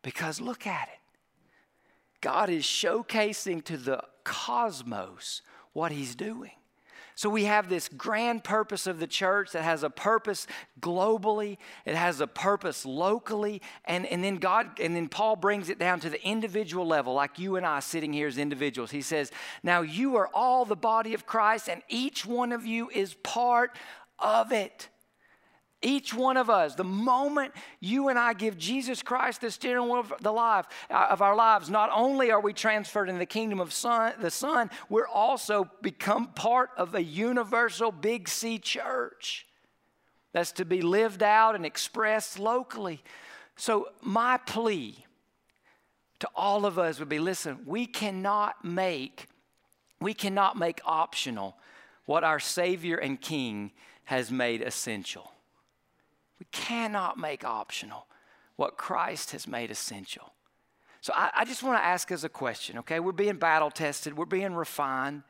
Because 0.04 0.40
look 0.40 0.68
at 0.68 0.90
it. 0.90 1.00
God 2.22 2.52
is 2.52 2.66
showcasing 2.66 3.64
to 3.64 3.78
the 3.78 4.04
cosmos 4.24 5.42
what 5.74 5.92
He's 5.92 6.14
doing. 6.14 6.52
So 7.16 7.30
we 7.30 7.46
have 7.46 7.70
this 7.70 7.90
grand 7.90 8.44
purpose 8.44 8.88
of 8.88 9.00
the 9.00 9.08
church 9.08 9.52
that 9.52 9.64
has 9.64 9.84
a 9.84 9.90
purpose 9.90 10.48
globally, 10.80 11.58
it 11.86 11.96
has 11.96 12.22
a 12.22 12.28
purpose 12.28 12.86
locally, 12.86 13.62
and, 13.86 14.06
and 14.06 14.24
then 14.24 14.38
God, 14.38 14.80
and 14.80 14.96
then 14.96 15.08
Paul 15.08 15.36
brings 15.36 15.70
it 15.70 15.80
down 15.80 16.00
to 16.02 16.10
the 16.10 16.24
individual 16.26 16.88
level, 16.88 17.14
like 17.14 17.40
you 17.40 17.56
and 17.56 17.66
I 17.66 17.80
sitting 17.80 18.14
here 18.14 18.28
as 18.28 18.38
individuals. 18.38 18.92
He 18.92 19.02
says, 19.02 19.32
Now 19.62 19.82
you 19.82 20.16
are 20.16 20.30
all 20.34 20.66
the 20.66 20.76
body 20.76 21.14
of 21.14 21.26
Christ, 21.26 21.70
and 21.70 21.82
each 21.88 22.26
one 22.26 22.52
of 22.52 22.66
you 22.66 22.90
is 22.90 23.14
part 23.16 23.78
of 24.20 24.52
it. 24.52 24.90
Each 25.84 26.14
one 26.14 26.38
of 26.38 26.50
us, 26.50 26.76
the 26.76 26.84
moment 26.84 27.54
you 27.82 28.08
and 28.08 28.18
I 28.18 28.34
give 28.34 28.58
Jesus 28.58 29.04
Christ 29.04 29.42
the 29.42 29.52
steering 29.52 29.90
wheel 29.90 30.00
of 30.00 30.14
the 30.22 30.32
life 30.32 30.66
uh, 30.90 31.08
of 31.10 31.22
our 31.22 31.36
lives, 31.36 31.70
not 31.70 31.90
only 31.94 32.32
are 32.32 32.40
we 32.40 32.54
transferred 32.54 33.10
in 33.10 33.20
the 33.20 33.26
kingdom 33.26 33.60
of 33.60 33.74
son, 33.74 34.14
the 34.20 34.32
Son, 34.32 34.70
we're 34.90 35.08
also 35.08 35.70
become 35.82 36.28
part 36.28 36.70
of 36.78 36.96
a 36.96 37.04
universal 37.04 37.92
big 37.92 38.30
C 38.30 38.58
church 38.58 39.46
that's 40.32 40.54
to 40.54 40.66
be 40.66 40.82
lived 40.82 41.22
out 41.22 41.54
and 41.54 41.66
expressed 41.66 42.40
locally. 42.40 43.04
So 43.56 43.90
my 44.02 44.38
plea 44.38 45.06
to 46.20 46.30
all 46.36 46.66
of 46.66 46.80
us 46.80 47.00
would 47.00 47.10
be 47.10 47.20
listen, 47.20 47.60
we 47.66 47.86
cannot 47.86 48.64
make 48.64 49.28
we 50.00 50.14
cannot 50.14 50.58
make 50.58 50.82
optional 50.86 51.56
what 52.06 52.24
our 52.26 52.40
Savior 52.40 52.98
and 52.98 53.20
King 53.22 53.72
has 54.06 54.30
made 54.30 54.62
essential. 54.62 55.32
We 56.44 56.48
cannot 56.52 57.18
make 57.18 57.46
optional 57.46 58.06
what 58.58 58.76
Christ 58.76 59.32
has 59.32 59.48
made 59.48 59.72
essential. 59.72 60.34
So 61.00 61.14
I, 61.16 61.32
I 61.38 61.46
just 61.46 61.64
want 61.64 61.80
to 61.80 61.86
ask 61.86 62.12
us 62.12 62.26
a 62.26 62.30
question, 62.30 62.80
okay? 62.80 63.00
We're 63.00 63.14
being 63.14 63.38
battle 63.38 63.72
tested, 63.72 64.18
we're 64.18 64.26
being 64.26 64.54
refined. 64.54 65.24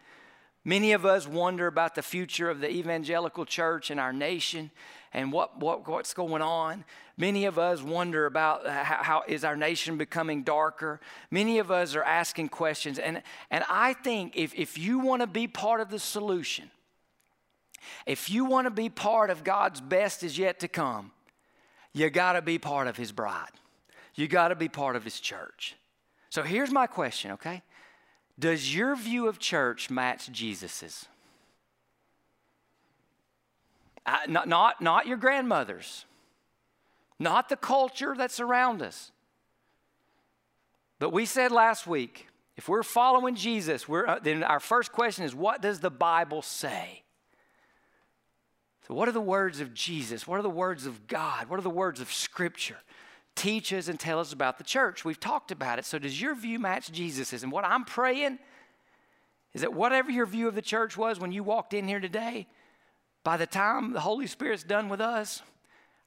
Many 0.65 0.93
of 0.93 1.05
us 1.05 1.27
wonder 1.27 1.67
about 1.67 1.93
the 1.93 2.01
future 2.01 2.49
of 2.49 2.61
the 2.61 2.71
evangelical 2.71 3.45
church 3.45 3.91
in 3.91 3.99
our 3.99 4.11
nation 4.11 4.71
and 5.13 5.31
what, 5.31 5.59
what, 5.59 5.87
what's 5.87 6.15
going 6.15 6.41
on. 6.41 6.83
Many 7.15 7.45
of 7.45 7.59
us 7.59 7.83
wonder 7.83 8.25
about 8.25 8.67
how, 8.67 9.03
how 9.03 9.23
is 9.27 9.43
our 9.43 9.55
nation 9.55 9.99
becoming 9.99 10.41
darker. 10.41 10.99
Many 11.29 11.59
of 11.59 11.69
us 11.69 11.95
are 11.95 12.03
asking 12.03 12.49
questions. 12.49 12.97
And, 12.97 13.21
and 13.51 13.63
I 13.69 13.93
think 13.93 14.35
if, 14.35 14.55
if 14.55 14.79
you 14.79 14.97
want 14.97 15.21
to 15.21 15.27
be 15.27 15.45
part 15.45 15.79
of 15.79 15.89
the 15.89 15.99
solution, 15.99 16.71
if 18.05 18.29
you 18.29 18.45
want 18.45 18.65
to 18.65 18.71
be 18.71 18.89
part 18.89 19.29
of 19.29 19.43
God's 19.43 19.81
best 19.81 20.23
is 20.23 20.37
yet 20.37 20.59
to 20.59 20.67
come, 20.67 21.11
you 21.93 22.09
got 22.09 22.33
to 22.33 22.41
be 22.41 22.57
part 22.57 22.87
of 22.87 22.97
His 22.97 23.11
bride. 23.11 23.51
You 24.15 24.27
got 24.27 24.49
to 24.49 24.55
be 24.55 24.69
part 24.69 24.95
of 24.95 25.03
His 25.03 25.19
church. 25.19 25.75
So 26.29 26.43
here's 26.43 26.71
my 26.71 26.87
question, 26.87 27.31
okay? 27.31 27.61
Does 28.39 28.75
your 28.75 28.95
view 28.95 29.27
of 29.27 29.39
church 29.39 29.89
match 29.89 30.31
Jesus's? 30.31 31.05
Not, 34.27 34.47
not, 34.47 34.81
not 34.81 35.07
your 35.07 35.17
grandmother's, 35.17 36.05
not 37.19 37.47
the 37.49 37.55
culture 37.55 38.15
that's 38.17 38.39
around 38.39 38.81
us. 38.81 39.11
But 40.99 41.11
we 41.11 41.25
said 41.25 41.51
last 41.51 41.87
week, 41.87 42.27
if 42.55 42.67
we're 42.67 42.83
following 42.83 43.35
Jesus, 43.35 43.87
we're, 43.87 44.07
uh, 44.07 44.19
then 44.19 44.43
our 44.43 44.59
first 44.59 44.91
question 44.91 45.25
is 45.25 45.33
what 45.33 45.61
does 45.61 45.79
the 45.79 45.89
Bible 45.89 46.41
say? 46.41 47.02
So, 48.87 48.93
what 48.93 49.07
are 49.07 49.13
the 49.13 49.21
words 49.21 49.61
of 49.61 49.73
Jesus? 49.73 50.27
What 50.27 50.39
are 50.39 50.43
the 50.43 50.49
words 50.49 50.85
of 50.85 51.07
God? 51.07 51.49
What 51.49 51.57
are 51.57 51.63
the 51.63 51.69
words 51.69 52.01
of 52.01 52.11
Scripture? 52.11 52.77
Teach 53.35 53.73
us 53.73 53.87
and 53.87 53.99
tell 53.99 54.19
us 54.19 54.33
about 54.33 54.57
the 54.57 54.63
church. 54.63 55.05
We've 55.05 55.19
talked 55.19 55.51
about 55.51 55.79
it. 55.79 55.85
So, 55.85 55.97
does 55.97 56.21
your 56.21 56.35
view 56.35 56.59
match 56.59 56.91
Jesus's? 56.91 57.43
And 57.43 57.51
what 57.51 57.65
I'm 57.65 57.85
praying 57.85 58.39
is 59.53 59.61
that 59.61 59.73
whatever 59.73 60.11
your 60.11 60.25
view 60.25 60.47
of 60.47 60.55
the 60.55 60.61
church 60.61 60.97
was 60.97 61.19
when 61.19 61.31
you 61.31 61.43
walked 61.43 61.73
in 61.73 61.87
here 61.87 62.01
today, 62.01 62.47
by 63.23 63.37
the 63.37 63.47
time 63.47 63.93
the 63.93 64.01
Holy 64.01 64.27
Spirit's 64.27 64.63
done 64.63 64.89
with 64.89 64.99
us, 64.99 65.41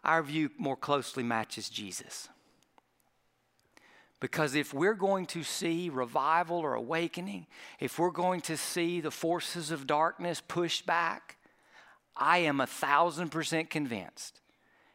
our 0.05 0.23
view 0.23 0.51
more 0.59 0.77
closely 0.77 1.23
matches 1.23 1.71
Jesus. 1.71 2.29
Because 4.21 4.55
if 4.55 4.75
we're 4.75 4.95
going 4.95 5.27
to 5.27 5.43
see 5.43 5.89
revival 5.89 6.59
or 6.59 6.75
awakening, 6.75 7.47
if 7.81 7.99
we're 7.99 8.11
going 8.11 8.41
to 8.43 8.57
see 8.57 9.01
the 9.01 9.11
forces 9.11 9.71
of 9.71 9.87
darkness 9.87 10.43
pushed 10.47 10.87
back, 10.87 11.37
I 12.17 12.39
am 12.39 12.61
a 12.61 12.67
thousand 12.67 13.31
percent 13.31 13.71
convinced 13.71 14.41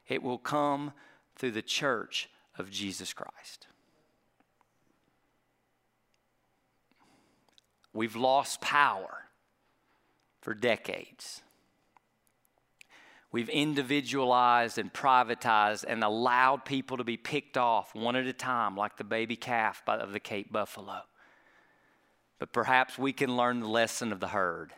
it 0.07 0.23
will 0.23 0.37
come 0.37 0.93
through 1.35 1.51
the 1.51 1.61
church 1.61 2.29
of 2.57 2.69
Jesus 2.69 3.13
Christ. 3.13 3.67
We've 7.93 8.15
lost 8.15 8.61
power 8.61 9.25
for 10.41 10.53
decades. 10.53 11.41
We've 13.31 13.49
individualized 13.49 14.77
and 14.77 14.91
privatized 14.91 15.85
and 15.87 16.03
allowed 16.03 16.65
people 16.65 16.97
to 16.97 17.03
be 17.03 17.17
picked 17.17 17.57
off 17.57 17.95
one 17.95 18.15
at 18.15 18.25
a 18.25 18.33
time, 18.33 18.75
like 18.75 18.97
the 18.97 19.03
baby 19.05 19.35
calf 19.37 19.83
of 19.87 20.11
the 20.11 20.19
Cape 20.19 20.51
Buffalo. 20.51 21.01
But 22.39 22.51
perhaps 22.51 22.97
we 22.97 23.13
can 23.13 23.37
learn 23.37 23.61
the 23.61 23.69
lesson 23.69 24.11
of 24.11 24.19
the 24.19 24.29
herd. 24.29 24.73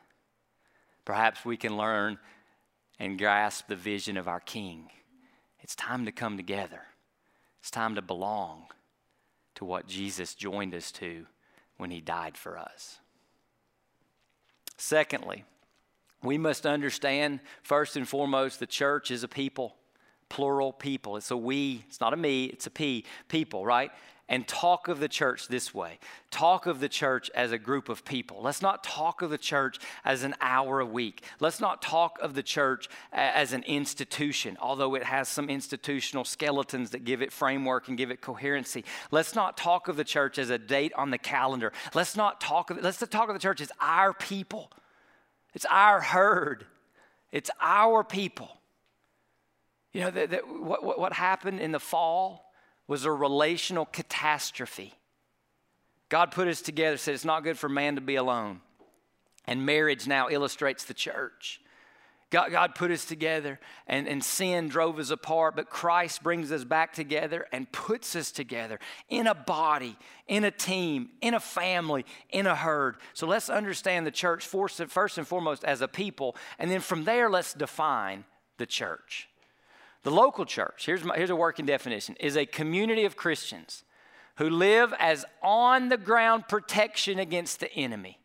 Perhaps 1.06 1.44
we 1.46 1.58
can 1.58 1.78
learn 1.78 2.20
and 3.04 3.20
grasp 3.20 3.68
the 3.68 3.76
vision 3.76 4.16
of 4.16 4.30
our 4.30 4.40
King. 4.40 4.90
It's 5.60 5.76
time 5.76 6.06
to 6.06 6.12
come 6.14 6.38
together. 6.38 6.84
It's 7.60 7.70
time 7.70 7.96
to 7.96 8.02
belong 8.02 8.68
to 9.56 9.66
what 9.66 9.88
Jesus 9.88 10.34
joined 10.34 10.74
us 10.74 10.90
to 10.94 11.26
when 11.76 11.92
he 11.92 12.00
died 12.00 12.38
for 12.38 12.58
us. 12.58 13.00
Secondly, 14.78 15.44
we 16.24 16.38
must 16.38 16.66
understand 16.66 17.42
first 17.62 17.98
and 17.98 18.08
foremost 18.08 18.62
the 18.62 18.66
church 18.66 19.12
is 19.12 19.22
a 19.22 19.28
people, 19.28 19.76
plural 20.34 20.74
people. 20.74 21.16
It's 21.16 21.30
a 21.30 21.38
we, 21.38 21.84
it's 21.88 22.02
not 22.02 22.12
a 22.12 22.18
me, 22.18 22.46
it's 22.46 22.66
a 22.66 22.72
P, 22.72 23.06
people, 23.28 23.64
right? 23.66 23.92
and 24.30 24.48
talk 24.48 24.88
of 24.88 25.02
the 25.02 25.10
church 25.10 25.48
this 25.48 25.74
way 25.74 26.00
talk 26.32 26.66
of 26.66 26.80
the 26.80 26.90
church 26.90 27.30
as 27.36 27.52
a 27.52 27.58
group 27.60 27.88
of 27.90 28.04
people. 28.04 28.42
Let's 28.42 28.62
not 28.62 28.84
talk 28.84 29.22
of 29.22 29.30
the 29.30 29.38
church 29.38 29.78
as 30.04 30.24
an 30.24 30.34
hour 30.42 30.80
a 30.80 30.86
week. 30.86 31.24
Let's 31.40 31.60
not 31.60 31.84
talk 31.84 32.18
of 32.20 32.34
the 32.34 32.42
church 32.42 32.90
as 33.12 33.54
an 33.54 33.62
institution, 33.64 34.58
although 34.60 34.96
it 34.96 35.04
has 35.04 35.28
some 35.28 35.50
institutional 35.50 36.24
skeletons 36.24 36.90
that 36.92 37.04
give 37.04 37.22
it 37.22 37.32
framework 37.32 37.90
and 37.90 37.98
give 37.98 38.10
it 38.10 38.22
coherency. 38.22 38.86
Let's 39.12 39.36
not 39.36 39.58
talk 39.58 39.88
of 39.88 39.98
the 39.98 40.04
church 40.04 40.40
as 40.40 40.50
a 40.50 40.58
date 40.58 40.94
on 40.96 41.12
the 41.12 41.20
calendar. 41.20 41.72
Let's 41.94 42.16
not 42.16 42.42
talk 42.42 42.72
of 42.72 42.82
let's 42.82 42.98
talk 42.98 43.28
of 43.28 43.36
the 43.36 43.40
church 43.40 43.62
as 43.62 43.72
our 43.80 44.14
people. 44.14 44.72
It's 45.54 45.66
our 45.70 46.02
herd. 46.02 46.66
It's 47.32 47.52
our 47.62 48.04
people. 48.04 48.63
You 49.94 50.02
know, 50.02 50.12
that, 50.12 50.32
that 50.32 50.48
what, 50.48 50.84
what 51.00 51.14
happened 51.14 51.60
in 51.60 51.72
the 51.72 51.80
fall 51.80 52.52
was 52.88 53.06
a 53.06 53.12
relational 53.12 53.86
catastrophe. 53.86 54.94
God 56.10 56.32
put 56.32 56.48
us 56.48 56.62
together, 56.62 56.98
said 56.98 57.14
it's 57.14 57.26
not 57.26 57.44
good 57.44 57.58
for 57.58 57.70
man 57.70 57.96
to 57.96 58.02
be 58.02 58.16
alone. 58.16 58.62
And 59.46 59.66
marriage 59.66 60.08
now 60.08 60.30
illustrates 60.30 60.84
the 60.84 60.94
church. 60.94 61.60
God, 62.30 62.52
God 62.52 62.74
put 62.74 62.90
us 62.90 63.06
together 63.06 63.60
and, 63.86 64.08
and 64.08 64.24
sin 64.24 64.68
drove 64.68 64.98
us 64.98 65.12
apart, 65.12 65.56
but 65.56 65.70
Christ 65.70 66.24
brings 66.24 66.52
us 66.52 66.64
back 66.64 66.94
together 66.94 67.46
and 67.52 67.72
puts 67.72 68.16
us 68.16 68.32
together 68.32 68.80
in 69.08 69.28
a 69.28 69.36
body, 69.36 69.96
in 70.28 70.44
a 70.44 70.50
team, 70.50 71.10
in 71.22 71.36
a 71.36 71.40
family, 71.40 72.08
in 72.32 72.48
a 72.48 72.56
herd. 72.56 72.98
So 73.14 73.28
let's 73.28 73.52
understand 73.52 74.08
the 74.08 74.12
church 74.12 74.48
first 74.48 74.80
and 74.80 75.28
foremost 75.28 75.64
as 75.64 75.82
a 75.82 75.88
people, 75.88 76.36
and 76.58 76.72
then 76.72 76.80
from 76.80 77.04
there, 77.04 77.30
let's 77.30 77.54
define 77.54 78.26
the 78.58 78.66
church. 78.66 79.30
The 80.04 80.12
local 80.12 80.46
church, 80.46 80.86
here's, 80.86 81.04
my, 81.04 81.16
here's 81.16 81.30
a 81.30 81.36
working 81.36 81.66
definition, 81.66 82.16
is 82.20 82.38
a 82.38 82.46
community 82.46 83.06
of 83.06 83.16
Christians 83.16 83.84
who 84.36 84.50
live 84.50 84.94
as 85.00 85.26
on 85.42 85.90
the 85.90 85.98
ground 85.98 86.48
protection 86.48 87.20
against 87.20 87.60
the 87.60 87.72
enemy 87.74 88.20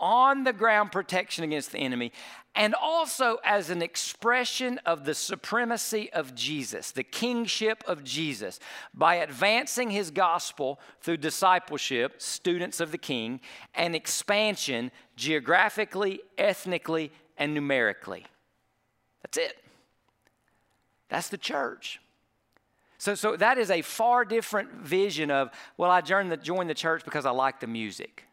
on 0.00 0.44
the 0.44 0.52
ground 0.52 0.92
protection 0.92 1.44
against 1.44 1.72
the 1.72 1.78
enemy, 1.78 2.12
and 2.54 2.74
also 2.74 3.38
as 3.44 3.70
an 3.70 3.82
expression 3.82 4.78
of 4.86 5.04
the 5.04 5.14
supremacy 5.14 6.10
of 6.12 6.34
Jesus, 6.34 6.92
the 6.92 7.02
kingship 7.02 7.82
of 7.86 8.04
Jesus, 8.04 8.60
by 8.94 9.16
advancing 9.16 9.90
his 9.90 10.10
gospel 10.10 10.78
through 11.00 11.16
discipleship, 11.16 12.20
students 12.20 12.80
of 12.80 12.92
the 12.92 12.98
king, 12.98 13.40
and 13.74 13.94
expansion 13.94 14.90
geographically, 15.16 16.20
ethnically, 16.36 17.10
and 17.36 17.54
numerically. 17.54 18.24
That's 19.22 19.38
it. 19.38 19.56
That's 21.08 21.28
the 21.28 21.38
church. 21.38 22.00
So, 22.98 23.14
so 23.14 23.36
that 23.36 23.58
is 23.58 23.70
a 23.70 23.82
far 23.82 24.24
different 24.24 24.72
vision 24.72 25.30
of, 25.30 25.50
well, 25.76 25.90
I 25.90 26.00
joined 26.00 26.32
the, 26.32 26.36
joined 26.36 26.68
the 26.68 26.74
church 26.74 27.04
because 27.04 27.26
I 27.26 27.30
like 27.30 27.60
the 27.60 27.66
music. 27.66 28.24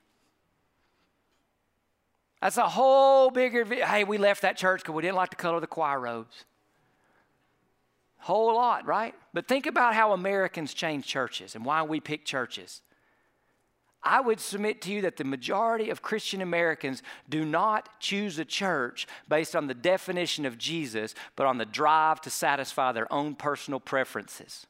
That's 2.42 2.58
a 2.58 2.68
whole 2.68 3.30
bigger, 3.30 3.64
hey, 3.64 4.04
we 4.04 4.18
left 4.18 4.42
that 4.42 4.58
church 4.58 4.82
because 4.82 4.96
we 4.96 5.02
didn't 5.02 5.16
like 5.16 5.30
the 5.30 5.36
color 5.36 5.56
of 5.56 5.62
the 5.62 5.68
choir 5.68 6.00
robes. 6.00 6.46
Whole 8.18 8.56
lot, 8.56 8.88
right? 8.88 9.14
But 9.34 9.48
think 9.48 9.68
about 9.68 9.94
how 9.94 10.12
Americans 10.14 10.74
change 10.74 11.06
churches 11.06 11.56
and 11.56 11.64
why 11.64 11.84
we 11.84 12.00
pick 12.00 12.26
churches. 12.26 12.82
I 14.06 14.22
would 14.22 14.40
submit 14.40 14.82
to 14.84 14.92
you 14.92 15.02
that 15.02 15.18
the 15.18 15.24
majority 15.24 15.90
of 15.90 16.04
Christian 16.04 16.42
Americans 16.42 17.02
do 17.28 17.44
not 17.44 18.00
choose 18.00 18.38
a 18.38 18.46
church 18.46 19.08
based 19.28 19.56
on 19.56 19.66
the 19.68 19.74
definition 19.74 20.46
of 20.46 20.60
Jesus, 20.60 21.16
but 21.36 21.48
on 21.48 21.58
the 21.58 21.66
drive 21.66 22.22
to 22.22 22.30
satisfy 22.30 22.92
their 22.92 23.12
own 23.12 23.34
personal 23.34 23.80
preferences. 23.80 24.68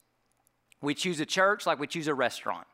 We 0.81 0.95
choose 0.95 1.19
a 1.19 1.25
church 1.25 1.65
like 1.65 1.79
we 1.79 1.87
choose 1.87 2.07
a 2.07 2.13
restaurant. 2.13 2.67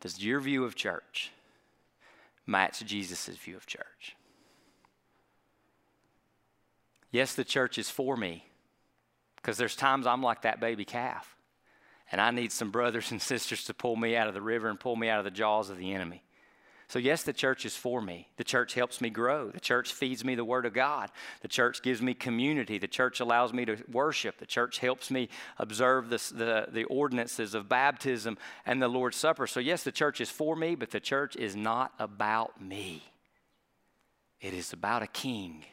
Does 0.00 0.22
your 0.22 0.40
view 0.40 0.64
of 0.64 0.74
church 0.74 1.30
match 2.46 2.84
Jesus' 2.84 3.26
view 3.36 3.56
of 3.56 3.66
church. 3.66 4.16
Yes, 7.10 7.34
the 7.34 7.44
church 7.44 7.78
is 7.78 7.90
for 7.90 8.16
me 8.16 8.46
because 9.36 9.56
there's 9.56 9.76
times 9.76 10.06
I'm 10.06 10.22
like 10.22 10.42
that 10.42 10.60
baby 10.60 10.84
calf 10.84 11.35
and 12.10 12.20
I 12.20 12.30
need 12.30 12.52
some 12.52 12.70
brothers 12.70 13.10
and 13.10 13.20
sisters 13.32 13.64
to 13.64 13.74
pull 13.74 13.96
me 13.96 14.16
out 14.16 14.28
of 14.28 14.34
the 14.34 14.42
river 14.42 14.68
and 14.68 14.78
pull 14.78 14.96
me 14.96 15.08
out 15.08 15.18
of 15.18 15.24
the 15.24 15.30
jaws 15.30 15.70
of 15.70 15.78
the 15.78 15.92
enemy. 15.92 16.22
So, 16.88 17.00
yes, 17.00 17.24
the 17.24 17.32
church 17.32 17.66
is 17.66 17.76
for 17.76 18.00
me. 18.00 18.28
The 18.36 18.44
church 18.44 18.74
helps 18.74 19.00
me 19.00 19.10
grow. 19.10 19.50
The 19.50 19.58
church 19.58 19.92
feeds 19.92 20.24
me 20.24 20.36
the 20.36 20.44
Word 20.44 20.66
of 20.66 20.72
God. 20.72 21.10
The 21.40 21.48
church 21.48 21.82
gives 21.82 22.00
me 22.00 22.14
community. 22.14 22.78
The 22.78 22.86
church 22.86 23.18
allows 23.18 23.52
me 23.52 23.64
to 23.64 23.78
worship. 23.90 24.38
The 24.38 24.46
church 24.46 24.78
helps 24.78 25.10
me 25.10 25.28
observe 25.58 26.10
the, 26.10 26.22
the, 26.32 26.68
the 26.70 26.84
ordinances 26.84 27.54
of 27.54 27.68
baptism 27.68 28.38
and 28.64 28.80
the 28.80 28.86
Lord's 28.86 29.16
Supper. 29.16 29.48
So, 29.48 29.58
yes, 29.58 29.82
the 29.82 29.90
church 29.90 30.20
is 30.20 30.30
for 30.30 30.54
me, 30.54 30.76
but 30.76 30.92
the 30.92 31.00
church 31.00 31.34
is 31.34 31.56
not 31.56 31.92
about 31.98 32.62
me. 32.62 33.02
It 34.40 34.54
is 34.54 34.72
about 34.72 35.02
a 35.02 35.08
king 35.08 35.64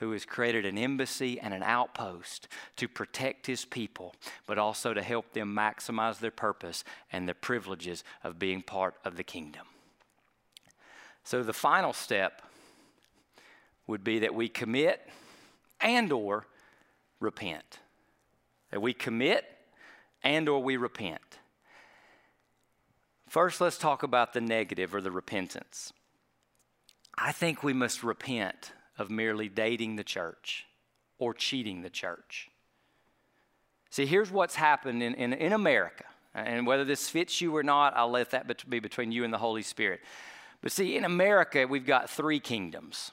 who 0.00 0.12
has 0.12 0.24
created 0.24 0.64
an 0.64 0.78
embassy 0.78 1.38
and 1.38 1.52
an 1.52 1.62
outpost 1.62 2.48
to 2.74 2.88
protect 2.88 3.46
his 3.46 3.66
people, 3.66 4.14
but 4.46 4.58
also 4.58 4.94
to 4.94 5.02
help 5.02 5.32
them 5.34 5.54
maximize 5.54 6.18
their 6.18 6.30
purpose 6.30 6.84
and 7.12 7.28
the 7.28 7.34
privileges 7.34 8.02
of 8.24 8.38
being 8.38 8.62
part 8.62 8.94
of 9.04 9.16
the 9.16 9.22
kingdom. 9.22 9.66
So 11.22 11.42
the 11.42 11.52
final 11.52 11.92
step 11.92 12.40
would 13.86 14.02
be 14.02 14.20
that 14.20 14.34
we 14.34 14.48
commit 14.48 15.06
and 15.82 16.10
or 16.10 16.46
repent. 17.20 17.78
That 18.70 18.80
we 18.80 18.94
commit 18.94 19.44
and 20.22 20.48
or 20.48 20.62
we 20.62 20.78
repent. 20.78 21.38
First, 23.28 23.60
let's 23.60 23.76
talk 23.76 24.02
about 24.02 24.32
the 24.32 24.40
negative 24.40 24.94
or 24.94 25.02
the 25.02 25.10
repentance. 25.10 25.92
I 27.18 27.32
think 27.32 27.62
we 27.62 27.74
must 27.74 28.02
repent 28.02 28.72
of 29.00 29.10
merely 29.10 29.48
dating 29.48 29.96
the 29.96 30.04
church 30.04 30.66
or 31.18 31.34
cheating 31.34 31.82
the 31.82 31.90
church. 31.90 32.50
See, 33.90 34.06
here's 34.06 34.30
what's 34.30 34.54
happened 34.54 35.02
in, 35.02 35.14
in, 35.14 35.32
in 35.32 35.52
America. 35.52 36.04
And 36.34 36.66
whether 36.66 36.84
this 36.84 37.08
fits 37.08 37.40
you 37.40 37.56
or 37.56 37.62
not, 37.64 37.96
I'll 37.96 38.10
let 38.10 38.30
that 38.30 38.68
be 38.70 38.78
between 38.78 39.10
you 39.10 39.24
and 39.24 39.32
the 39.32 39.38
Holy 39.38 39.62
Spirit. 39.62 40.00
But 40.62 40.70
see, 40.70 40.96
in 40.96 41.04
America, 41.04 41.66
we've 41.66 41.86
got 41.86 42.08
three 42.08 42.38
kingdoms 42.38 43.12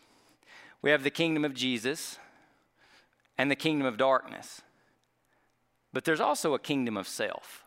we 0.83 0.91
have 0.91 1.03
the 1.03 1.09
kingdom 1.09 1.43
of 1.43 1.55
Jesus 1.55 2.19
and 3.37 3.49
the 3.49 3.55
kingdom 3.55 3.87
of 3.87 3.97
darkness. 3.97 4.61
But 5.91 6.05
there's 6.05 6.19
also 6.19 6.53
a 6.53 6.59
kingdom 6.59 6.95
of 6.95 7.07
self. 7.07 7.63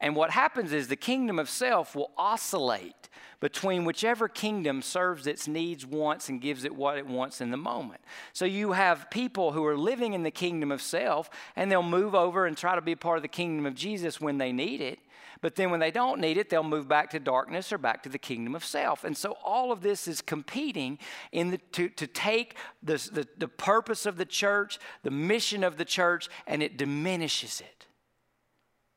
And 0.00 0.16
what 0.16 0.30
happens 0.30 0.72
is 0.72 0.88
the 0.88 0.96
kingdom 0.96 1.38
of 1.38 1.50
self 1.50 1.94
will 1.94 2.10
oscillate 2.16 3.08
between 3.40 3.84
whichever 3.84 4.28
kingdom 4.28 4.82
serves 4.82 5.26
its 5.26 5.48
needs, 5.48 5.86
wants, 5.86 6.28
and 6.28 6.40
gives 6.40 6.64
it 6.64 6.74
what 6.74 6.98
it 6.98 7.06
wants 7.06 7.40
in 7.40 7.50
the 7.50 7.56
moment. 7.56 8.00
So 8.32 8.44
you 8.44 8.72
have 8.72 9.10
people 9.10 9.52
who 9.52 9.64
are 9.64 9.76
living 9.76 10.12
in 10.12 10.22
the 10.22 10.30
kingdom 10.30 10.70
of 10.70 10.82
self, 10.82 11.30
and 11.56 11.70
they'll 11.70 11.82
move 11.82 12.14
over 12.14 12.46
and 12.46 12.56
try 12.56 12.74
to 12.74 12.82
be 12.82 12.94
part 12.94 13.16
of 13.16 13.22
the 13.22 13.28
kingdom 13.28 13.64
of 13.64 13.74
Jesus 13.74 14.20
when 14.20 14.38
they 14.38 14.52
need 14.52 14.80
it. 14.80 14.98
But 15.42 15.54
then 15.54 15.70
when 15.70 15.80
they 15.80 15.90
don't 15.90 16.20
need 16.20 16.36
it, 16.36 16.50
they'll 16.50 16.62
move 16.62 16.86
back 16.86 17.10
to 17.10 17.18
darkness 17.18 17.72
or 17.72 17.78
back 17.78 18.02
to 18.02 18.10
the 18.10 18.18
kingdom 18.18 18.54
of 18.54 18.62
self. 18.62 19.04
And 19.04 19.16
so 19.16 19.38
all 19.42 19.72
of 19.72 19.80
this 19.80 20.06
is 20.06 20.20
competing 20.20 20.98
in 21.32 21.52
the, 21.52 21.58
to, 21.72 21.88
to 21.88 22.06
take 22.06 22.56
the, 22.82 22.96
the, 23.10 23.26
the 23.38 23.48
purpose 23.48 24.04
of 24.04 24.18
the 24.18 24.26
church, 24.26 24.78
the 25.02 25.10
mission 25.10 25.64
of 25.64 25.78
the 25.78 25.86
church, 25.86 26.28
and 26.46 26.62
it 26.62 26.76
diminishes 26.76 27.62
it. 27.62 27.86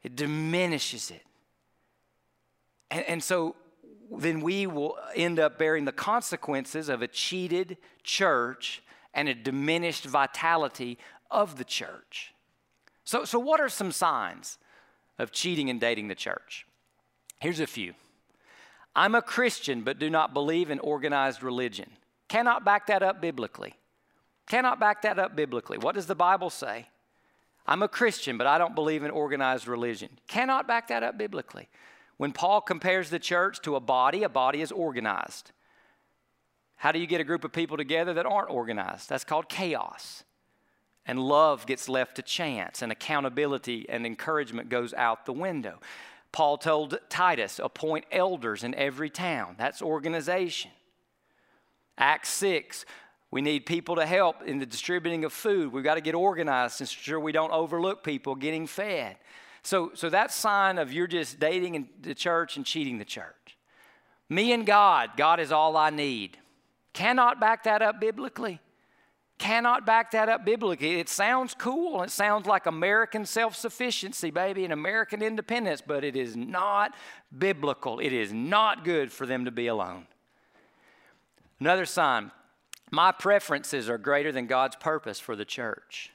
It 0.03 0.15
diminishes 0.15 1.11
it. 1.11 1.23
And, 2.91 3.05
and 3.05 3.23
so 3.23 3.55
then 4.11 4.41
we 4.41 4.67
will 4.67 4.97
end 5.15 5.39
up 5.39 5.57
bearing 5.57 5.85
the 5.85 5.91
consequences 5.91 6.89
of 6.89 7.01
a 7.01 7.07
cheated 7.07 7.77
church 8.03 8.83
and 9.13 9.29
a 9.29 9.33
diminished 9.33 10.05
vitality 10.05 10.97
of 11.31 11.57
the 11.57 11.63
church. 11.63 12.33
So, 13.05 13.25
so 13.25 13.39
what 13.39 13.59
are 13.59 13.69
some 13.69 13.91
signs 13.91 14.57
of 15.19 15.31
cheating 15.31 15.69
and 15.69 15.79
dating 15.79 16.07
the 16.07 16.15
church. 16.15 16.65
Here's 17.39 17.59
a 17.59 17.67
few 17.67 17.93
I'm 18.95 19.15
a 19.15 19.21
Christian 19.21 19.81
but 19.81 19.99
do 19.99 20.09
not 20.09 20.33
believe 20.33 20.69
in 20.69 20.79
organized 20.79 21.43
religion. 21.43 21.89
Cannot 22.27 22.65
back 22.65 22.87
that 22.87 23.03
up 23.03 23.21
biblically. 23.21 23.75
Cannot 24.47 24.79
back 24.79 25.01
that 25.03 25.19
up 25.19 25.35
biblically. 25.35 25.77
What 25.77 25.95
does 25.95 26.07
the 26.07 26.15
Bible 26.15 26.49
say? 26.49 26.87
I'm 27.65 27.84
a 27.84 27.88
Christian, 27.88 28.38
but 28.38 28.47
I 28.47 28.58
don't 28.58 28.76
believe 28.76 29.04
in 29.04 29.12
organized 29.12 29.67
religion. 29.67 30.10
Cannot 30.28 30.67
back 30.67 30.89
that 30.89 31.04
up 31.04 31.17
biblically. 31.17 31.69
When 32.17 32.32
Paul 32.32 32.62
compares 32.62 33.10
the 33.10 33.19
church 33.19 33.62
to 33.62 33.76
a 33.76 33.80
body, 33.80 34.23
a 34.23 34.30
body 34.30 34.62
is 34.62 34.71
organized. 34.71 35.52
How 36.76 36.91
do 36.91 36.99
you 36.99 37.08
get 37.08 37.21
a 37.21 37.23
group 37.23 37.43
of 37.43 37.54
people 37.54 37.78
together 37.78 38.13
that 38.13 38.26
aren't 38.26 38.49
organized? 38.49 39.10
That's 39.10 39.23
called 39.23 39.49
chaos 39.49 40.23
and 41.06 41.19
love 41.19 41.65
gets 41.65 41.89
left 41.89 42.15
to 42.15 42.21
chance, 42.21 42.82
and 42.82 42.91
accountability 42.91 43.86
and 43.89 44.06
encouragement 44.06 44.69
goes 44.69 44.93
out 44.93 45.26
the 45.26 45.34
window. 45.34 45.80
Paul 46.32 46.58
told 46.58 46.97
Titus, 47.10 47.60
appoint 47.62 48.06
elders 48.12 48.63
in 48.63 48.73
every 48.76 49.10
town. 49.10 49.56
That's 49.58 49.82
organization. 49.82 50.71
Acts 51.97 52.30
6, 52.30 52.86
we 53.33 53.41
need 53.41 53.65
people 53.65 53.95
to 53.95 54.05
help 54.05 54.43
in 54.43 54.59
the 54.59 54.65
distributing 54.67 55.25
of 55.25 55.33
food. 55.33 55.73
We've 55.73 55.83
got 55.83 55.95
to 55.95 56.01
get 56.01 56.13
organized 56.13 56.79
and 56.79 56.87
ensure 56.87 57.19
we 57.19 57.31
don't 57.31 57.51
overlook 57.51 58.03
people 58.03 58.35
getting 58.35 58.67
fed. 58.67 59.17
So, 59.63 59.89
so 59.95 60.07
that 60.11 60.31
sign 60.31 60.77
of 60.77 60.93
you're 60.93 61.07
just 61.07 61.39
dating 61.39 61.73
in 61.73 61.87
the 61.99 62.13
church 62.13 62.57
and 62.57 62.63
cheating 62.63 62.99
the 62.99 63.05
church. 63.05 63.57
Me 64.29 64.53
and 64.53 64.67
God, 64.67 65.11
God 65.17 65.39
is 65.39 65.51
all 65.51 65.75
I 65.75 65.89
need. 65.89 66.37
Cannot 66.93 67.39
back 67.39 67.63
that 67.63 67.81
up 67.81 67.99
biblically 67.99 68.59
cannot 69.39 69.85
back 69.85 70.11
that 70.11 70.29
up 70.29 70.45
biblically. 70.45 70.99
It 71.01 71.09
sounds 71.09 71.53
cool. 71.53 72.03
It 72.03 72.11
sounds 72.11 72.45
like 72.45 72.65
American 72.65 73.25
self 73.25 73.55
sufficiency, 73.57 74.31
baby, 74.31 74.63
and 74.63 74.71
American 74.71 75.21
independence, 75.21 75.81
but 75.85 76.05
it 76.05 76.15
is 76.15 76.37
not 76.37 76.93
biblical. 77.37 77.99
It 77.99 78.13
is 78.13 78.31
not 78.31 78.85
good 78.85 79.11
for 79.11 79.25
them 79.25 79.43
to 79.43 79.51
be 79.51 79.67
alone. 79.67 80.07
Another 81.59 81.85
sign 81.85 82.31
my 82.93 83.12
preferences 83.12 83.89
are 83.89 83.97
greater 83.97 84.32
than 84.32 84.45
God's 84.45 84.75
purpose 84.75 85.19
for 85.19 85.36
the 85.36 85.45
church. 85.45 86.12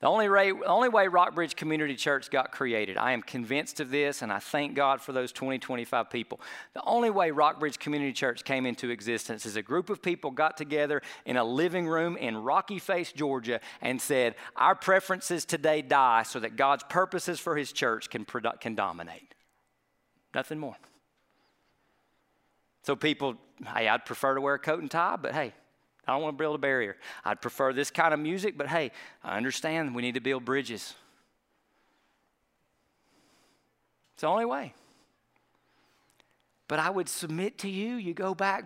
The 0.00 0.06
only, 0.06 0.28
way, 0.28 0.52
only 0.52 0.90
way 0.90 1.08
Rockbridge 1.08 1.56
Community 1.56 1.96
Church 1.96 2.30
got 2.30 2.52
created, 2.52 2.98
I 2.98 3.12
am 3.12 3.22
convinced 3.22 3.80
of 3.80 3.88
this, 3.88 4.20
and 4.20 4.30
I 4.30 4.38
thank 4.38 4.74
God 4.74 5.00
for 5.00 5.12
those 5.12 5.32
20, 5.32 5.58
25 5.58 6.10
people. 6.10 6.38
The 6.74 6.82
only 6.84 7.08
way 7.08 7.30
Rockbridge 7.30 7.78
Community 7.78 8.12
Church 8.12 8.44
came 8.44 8.66
into 8.66 8.90
existence 8.90 9.46
is 9.46 9.56
a 9.56 9.62
group 9.62 9.88
of 9.88 10.02
people 10.02 10.30
got 10.30 10.58
together 10.58 11.00
in 11.24 11.38
a 11.38 11.44
living 11.44 11.88
room 11.88 12.18
in 12.18 12.36
Rocky 12.36 12.78
Face, 12.78 13.10
Georgia, 13.10 13.58
and 13.80 13.98
said, 13.98 14.34
Our 14.54 14.74
preferences 14.74 15.46
today 15.46 15.80
die 15.80 16.24
so 16.24 16.40
that 16.40 16.56
God's 16.56 16.84
purposes 16.90 17.40
for 17.40 17.56
His 17.56 17.72
church 17.72 18.10
can, 18.10 18.26
can 18.60 18.74
dominate. 18.74 19.34
Nothing 20.34 20.58
more. 20.58 20.76
So 22.82 22.96
people, 22.96 23.36
hey, 23.74 23.88
I'd 23.88 24.04
prefer 24.04 24.34
to 24.34 24.42
wear 24.42 24.56
a 24.56 24.58
coat 24.58 24.82
and 24.82 24.90
tie, 24.90 25.16
but 25.16 25.32
hey, 25.32 25.54
I 26.06 26.12
don't 26.12 26.22
want 26.22 26.38
to 26.38 26.42
build 26.42 26.54
a 26.54 26.58
barrier. 26.58 26.96
I'd 27.24 27.40
prefer 27.40 27.72
this 27.72 27.90
kind 27.90 28.14
of 28.14 28.20
music, 28.20 28.56
but 28.56 28.68
hey, 28.68 28.92
I 29.24 29.36
understand 29.36 29.94
we 29.94 30.02
need 30.02 30.14
to 30.14 30.20
build 30.20 30.44
bridges. 30.44 30.94
It's 34.14 34.20
the 34.22 34.28
only 34.28 34.44
way. 34.44 34.72
But 36.68 36.78
I 36.78 36.90
would 36.90 37.08
submit 37.08 37.58
to 37.58 37.68
you, 37.68 37.96
you 37.96 38.14
go 38.14 38.34
back 38.34 38.64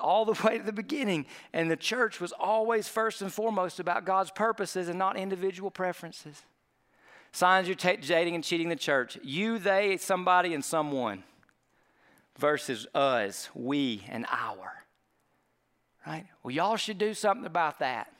all 0.00 0.24
the 0.24 0.40
way 0.44 0.58
to 0.58 0.64
the 0.64 0.72
beginning, 0.72 1.26
and 1.52 1.70
the 1.70 1.76
church 1.76 2.20
was 2.20 2.32
always 2.32 2.88
first 2.88 3.22
and 3.22 3.32
foremost 3.32 3.80
about 3.80 4.04
God's 4.04 4.30
purposes 4.30 4.88
and 4.88 4.98
not 4.98 5.16
individual 5.16 5.70
preferences. 5.70 6.42
Signs 7.32 7.68
you're 7.68 7.76
t- 7.76 7.96
dating 7.96 8.34
and 8.34 8.44
cheating 8.44 8.68
the 8.68 8.76
church. 8.76 9.18
You, 9.22 9.58
they, 9.58 9.96
somebody, 9.98 10.54
and 10.54 10.64
someone 10.64 11.24
versus 12.38 12.86
us, 12.94 13.50
we, 13.54 14.04
and 14.08 14.24
our. 14.30 14.85
Right? 16.06 16.26
Well, 16.42 16.54
y'all 16.54 16.76
should 16.76 16.98
do 16.98 17.14
something 17.14 17.46
about 17.46 17.80
that. 17.80 18.12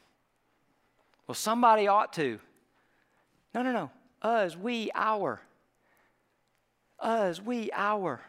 Well, 1.27 1.35
somebody 1.35 1.87
ought 1.87 2.13
to. 2.15 2.41
No, 3.55 3.63
no, 3.63 3.73
no. 3.73 3.91
Us, 4.23 4.57
we, 4.57 4.91
our. 4.95 5.41
Us, 6.99 7.41
we, 7.41 7.71
our. 7.73 8.21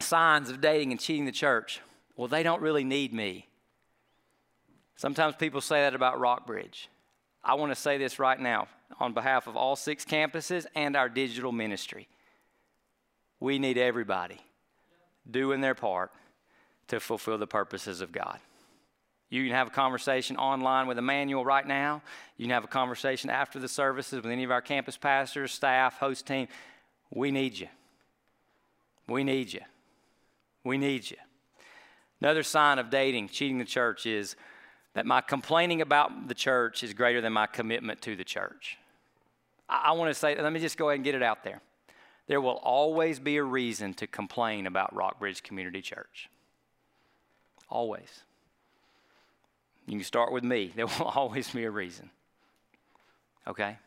Signs 0.00 0.50
of 0.50 0.60
dating 0.60 0.90
and 0.90 1.00
cheating 1.00 1.26
the 1.26 1.32
church. 1.32 1.80
Well, 2.16 2.28
they 2.28 2.42
don't 2.42 2.60
really 2.60 2.84
need 2.84 3.14
me. 3.14 3.46
Sometimes 4.96 5.36
people 5.36 5.60
say 5.60 5.82
that 5.82 5.94
about 5.94 6.18
Rockbridge. 6.18 6.88
I 7.42 7.54
want 7.54 7.72
to 7.72 7.80
say 7.80 7.96
this 7.98 8.18
right 8.18 8.38
now 8.38 8.68
on 8.98 9.14
behalf 9.14 9.46
of 9.46 9.56
all 9.56 9.76
six 9.76 10.04
campuses 10.04 10.66
and 10.74 10.96
our 10.96 11.08
digital 11.08 11.52
ministry. 11.52 12.08
We 13.38 13.58
need 13.58 13.78
everybody 13.78 14.40
doing 15.30 15.60
their 15.60 15.74
part 15.74 16.10
to 16.90 17.00
fulfill 17.00 17.38
the 17.38 17.46
purposes 17.46 18.00
of 18.00 18.12
God. 18.12 18.38
You 19.30 19.44
can 19.44 19.54
have 19.54 19.68
a 19.68 19.70
conversation 19.70 20.36
online 20.36 20.88
with 20.88 20.98
Emmanuel 20.98 21.44
right 21.44 21.66
now. 21.66 22.02
You 22.36 22.46
can 22.46 22.50
have 22.50 22.64
a 22.64 22.68
conversation 22.68 23.30
after 23.30 23.60
the 23.60 23.68
services 23.68 24.22
with 24.22 24.26
any 24.26 24.42
of 24.42 24.50
our 24.50 24.60
campus 24.60 24.96
pastors, 24.96 25.52
staff, 25.52 25.98
host 25.98 26.26
team. 26.26 26.48
We 27.14 27.30
need 27.30 27.58
you. 27.58 27.68
We 29.06 29.22
need 29.22 29.52
you. 29.52 29.60
We 30.64 30.78
need 30.78 31.08
you. 31.08 31.16
Another 32.20 32.42
sign 32.42 32.78
of 32.80 32.90
dating, 32.90 33.28
cheating 33.28 33.58
the 33.58 33.64
church, 33.64 34.04
is 34.04 34.34
that 34.94 35.06
my 35.06 35.20
complaining 35.20 35.80
about 35.80 36.26
the 36.26 36.34
church 36.34 36.82
is 36.82 36.92
greater 36.92 37.20
than 37.20 37.32
my 37.32 37.46
commitment 37.46 38.02
to 38.02 38.16
the 38.16 38.24
church. 38.24 38.78
I, 39.68 39.84
I 39.86 39.92
want 39.92 40.10
to 40.10 40.14
say, 40.14 40.40
let 40.40 40.52
me 40.52 40.58
just 40.58 40.76
go 40.76 40.88
ahead 40.88 40.96
and 40.96 41.04
get 41.04 41.14
it 41.14 41.22
out 41.22 41.44
there. 41.44 41.60
There 42.26 42.40
will 42.40 42.60
always 42.62 43.20
be 43.20 43.36
a 43.36 43.44
reason 43.44 43.94
to 43.94 44.08
complain 44.08 44.66
about 44.66 44.94
Rockbridge 44.94 45.42
Community 45.44 45.80
Church. 45.80 46.28
Always. 47.70 48.24
You 49.86 49.96
can 49.96 50.04
start 50.04 50.32
with 50.32 50.44
me. 50.44 50.72
There 50.76 50.86
will 50.86 51.12
always 51.14 51.50
be 51.50 51.64
a 51.64 51.70
reason. 51.70 52.10
Okay? 53.46 53.78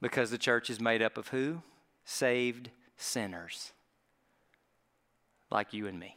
Because 0.00 0.30
the 0.30 0.38
church 0.38 0.70
is 0.70 0.80
made 0.80 1.02
up 1.02 1.18
of 1.18 1.28
who? 1.28 1.62
Saved 2.04 2.70
sinners. 2.96 3.72
Like 5.50 5.72
you 5.72 5.86
and 5.86 5.98
me. 5.98 6.16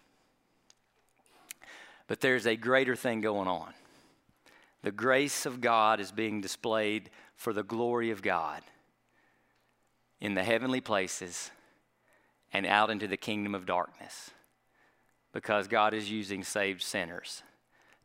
But 2.08 2.22
there's 2.22 2.48
a 2.48 2.56
greater 2.56 2.96
thing 2.96 3.22
going 3.22 3.48
on. 3.48 3.74
The 4.82 4.92
grace 4.92 5.46
of 5.46 5.60
God 5.60 6.00
is 6.00 6.12
being 6.12 6.40
displayed 6.40 7.10
for 7.36 7.52
the 7.52 7.64
glory 7.64 8.12
of 8.12 8.22
God 8.22 8.62
in 10.22 10.34
the 10.34 10.44
heavenly 10.44 10.82
places 10.82 11.52
and 12.54 12.66
out 12.66 12.90
into 12.90 13.08
the 13.08 13.18
kingdom 13.18 13.54
of 13.54 13.66
darkness 13.66 14.32
because 15.38 15.68
God 15.68 15.94
is 15.94 16.10
using 16.10 16.44
saved 16.44 16.82
sinners 16.82 17.44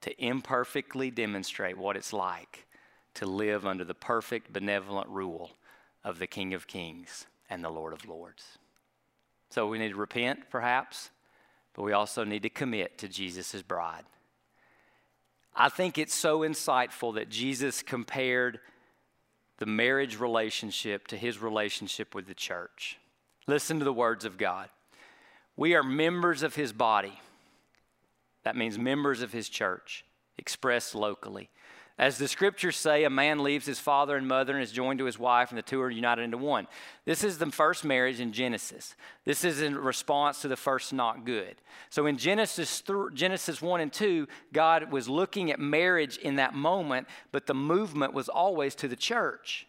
to 0.02 0.22
imperfectly 0.22 1.10
demonstrate 1.10 1.78
what 1.78 1.96
it's 1.96 2.12
like 2.12 2.66
to 3.14 3.24
live 3.24 3.64
under 3.64 3.84
the 3.84 3.94
perfect, 3.94 4.52
benevolent 4.52 5.08
rule 5.08 5.52
of 6.04 6.18
the 6.18 6.26
King 6.26 6.52
of 6.52 6.66
Kings 6.66 7.24
and 7.48 7.64
the 7.64 7.70
Lord 7.70 7.94
of 7.94 8.06
Lords. 8.06 8.58
So 9.48 9.66
we 9.66 9.78
need 9.78 9.92
to 9.92 9.96
repent, 9.96 10.50
perhaps, 10.50 11.08
but 11.72 11.84
we 11.84 11.94
also 11.94 12.22
need 12.22 12.42
to 12.42 12.50
commit 12.50 12.98
to 12.98 13.08
Jesus' 13.08 13.62
bride. 13.62 14.04
I 15.56 15.70
think 15.70 15.96
it's 15.96 16.14
so 16.14 16.40
insightful 16.40 17.14
that 17.14 17.30
Jesus 17.30 17.82
compared 17.82 18.60
the 19.56 19.64
marriage 19.64 20.20
relationship 20.20 21.08
to 21.08 21.16
his 21.16 21.40
relationship 21.40 22.14
with 22.14 22.26
the 22.26 22.34
church. 22.34 22.98
Listen 23.46 23.78
to 23.78 23.86
the 23.86 23.92
words 23.94 24.26
of 24.26 24.36
God. 24.36 24.68
We 25.56 25.74
are 25.74 25.82
members 25.82 26.42
of 26.42 26.54
his 26.54 26.72
body. 26.72 27.18
That 28.44 28.56
means 28.56 28.78
members 28.78 29.22
of 29.22 29.32
his 29.32 29.48
church, 29.48 30.04
expressed 30.36 30.94
locally. 30.94 31.50
As 31.98 32.16
the 32.18 32.26
scriptures 32.26 32.76
say, 32.76 33.04
a 33.04 33.10
man 33.10 33.44
leaves 33.44 33.66
his 33.66 33.78
father 33.78 34.16
and 34.16 34.26
mother 34.26 34.54
and 34.54 34.62
is 34.62 34.72
joined 34.72 34.98
to 34.98 35.04
his 35.04 35.18
wife, 35.18 35.50
and 35.50 35.58
the 35.58 35.62
two 35.62 35.80
are 35.80 35.90
united 35.90 36.22
into 36.22 36.38
one. 36.38 36.66
This 37.04 37.22
is 37.22 37.36
the 37.36 37.50
first 37.50 37.84
marriage 37.84 38.18
in 38.18 38.32
Genesis. 38.32 38.96
This 39.24 39.44
is 39.44 39.60
in 39.60 39.76
response 39.76 40.40
to 40.40 40.48
the 40.48 40.56
first 40.56 40.92
not 40.92 41.26
good. 41.26 41.56
So 41.90 42.06
in 42.06 42.16
Genesis, 42.16 42.80
th- 42.80 43.12
Genesis 43.12 43.60
1 43.60 43.80
and 43.80 43.92
2, 43.92 44.26
God 44.52 44.90
was 44.90 45.08
looking 45.08 45.52
at 45.52 45.60
marriage 45.60 46.16
in 46.16 46.36
that 46.36 46.54
moment, 46.54 47.08
but 47.30 47.46
the 47.46 47.54
movement 47.54 48.14
was 48.14 48.28
always 48.28 48.74
to 48.76 48.88
the 48.88 48.96
church. 48.96 49.66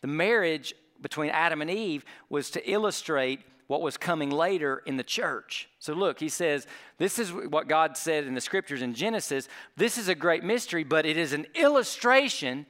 The 0.00 0.08
marriage 0.08 0.74
between 1.00 1.30
Adam 1.30 1.60
and 1.60 1.70
Eve 1.70 2.04
was 2.30 2.50
to 2.52 2.70
illustrate 2.70 3.40
what 3.68 3.82
was 3.82 3.98
coming 3.98 4.30
later 4.30 4.82
in 4.86 4.96
the 4.96 5.04
church. 5.04 5.68
So, 5.78 5.92
look, 5.92 6.18
he 6.18 6.30
says, 6.30 6.66
This 6.96 7.18
is 7.18 7.32
what 7.32 7.68
God 7.68 7.96
said 7.96 8.24
in 8.24 8.34
the 8.34 8.40
scriptures 8.40 8.82
in 8.82 8.94
Genesis. 8.94 9.46
This 9.76 9.98
is 9.98 10.08
a 10.08 10.14
great 10.14 10.42
mystery, 10.42 10.84
but 10.84 11.06
it 11.06 11.16
is 11.16 11.32
an 11.32 11.46
illustration 11.54 12.66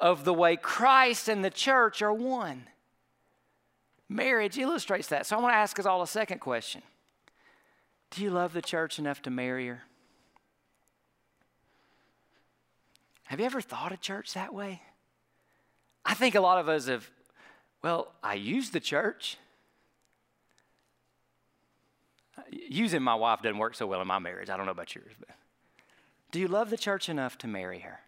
of 0.00 0.24
the 0.24 0.34
way 0.34 0.56
Christ 0.56 1.28
and 1.28 1.42
the 1.42 1.50
church 1.50 2.02
are 2.02 2.12
one. 2.12 2.66
Marriage 4.08 4.58
illustrates 4.58 5.08
that. 5.08 5.26
So, 5.26 5.36
I 5.36 5.40
want 5.40 5.54
to 5.54 5.58
ask 5.58 5.78
us 5.78 5.86
all 5.86 6.02
a 6.02 6.06
second 6.06 6.40
question 6.40 6.82
Do 8.10 8.22
you 8.22 8.30
love 8.30 8.52
the 8.52 8.62
church 8.62 8.98
enough 8.98 9.22
to 9.22 9.30
marry 9.30 9.66
her? 9.68 9.82
Have 13.24 13.40
you 13.40 13.46
ever 13.46 13.62
thought 13.62 13.92
of 13.92 14.02
church 14.02 14.34
that 14.34 14.52
way? 14.52 14.82
I 16.04 16.12
think 16.12 16.34
a 16.34 16.40
lot 16.40 16.58
of 16.58 16.68
us 16.68 16.86
have, 16.86 17.08
well, 17.82 18.12
I 18.22 18.34
use 18.34 18.68
the 18.68 18.80
church 18.80 19.38
using 22.50 23.02
my 23.02 23.14
wife 23.14 23.42
doesn't 23.42 23.58
work 23.58 23.74
so 23.74 23.86
well 23.86 24.00
in 24.00 24.06
my 24.06 24.18
marriage. 24.18 24.50
I 24.50 24.56
don't 24.56 24.66
know 24.66 24.72
about 24.72 24.94
yours, 24.94 25.12
but 25.18 25.28
do 26.30 26.40
you 26.40 26.48
love 26.48 26.70
the 26.70 26.76
church 26.76 27.08
enough 27.08 27.38
to 27.38 27.46
marry 27.46 27.80
her? 27.80 28.00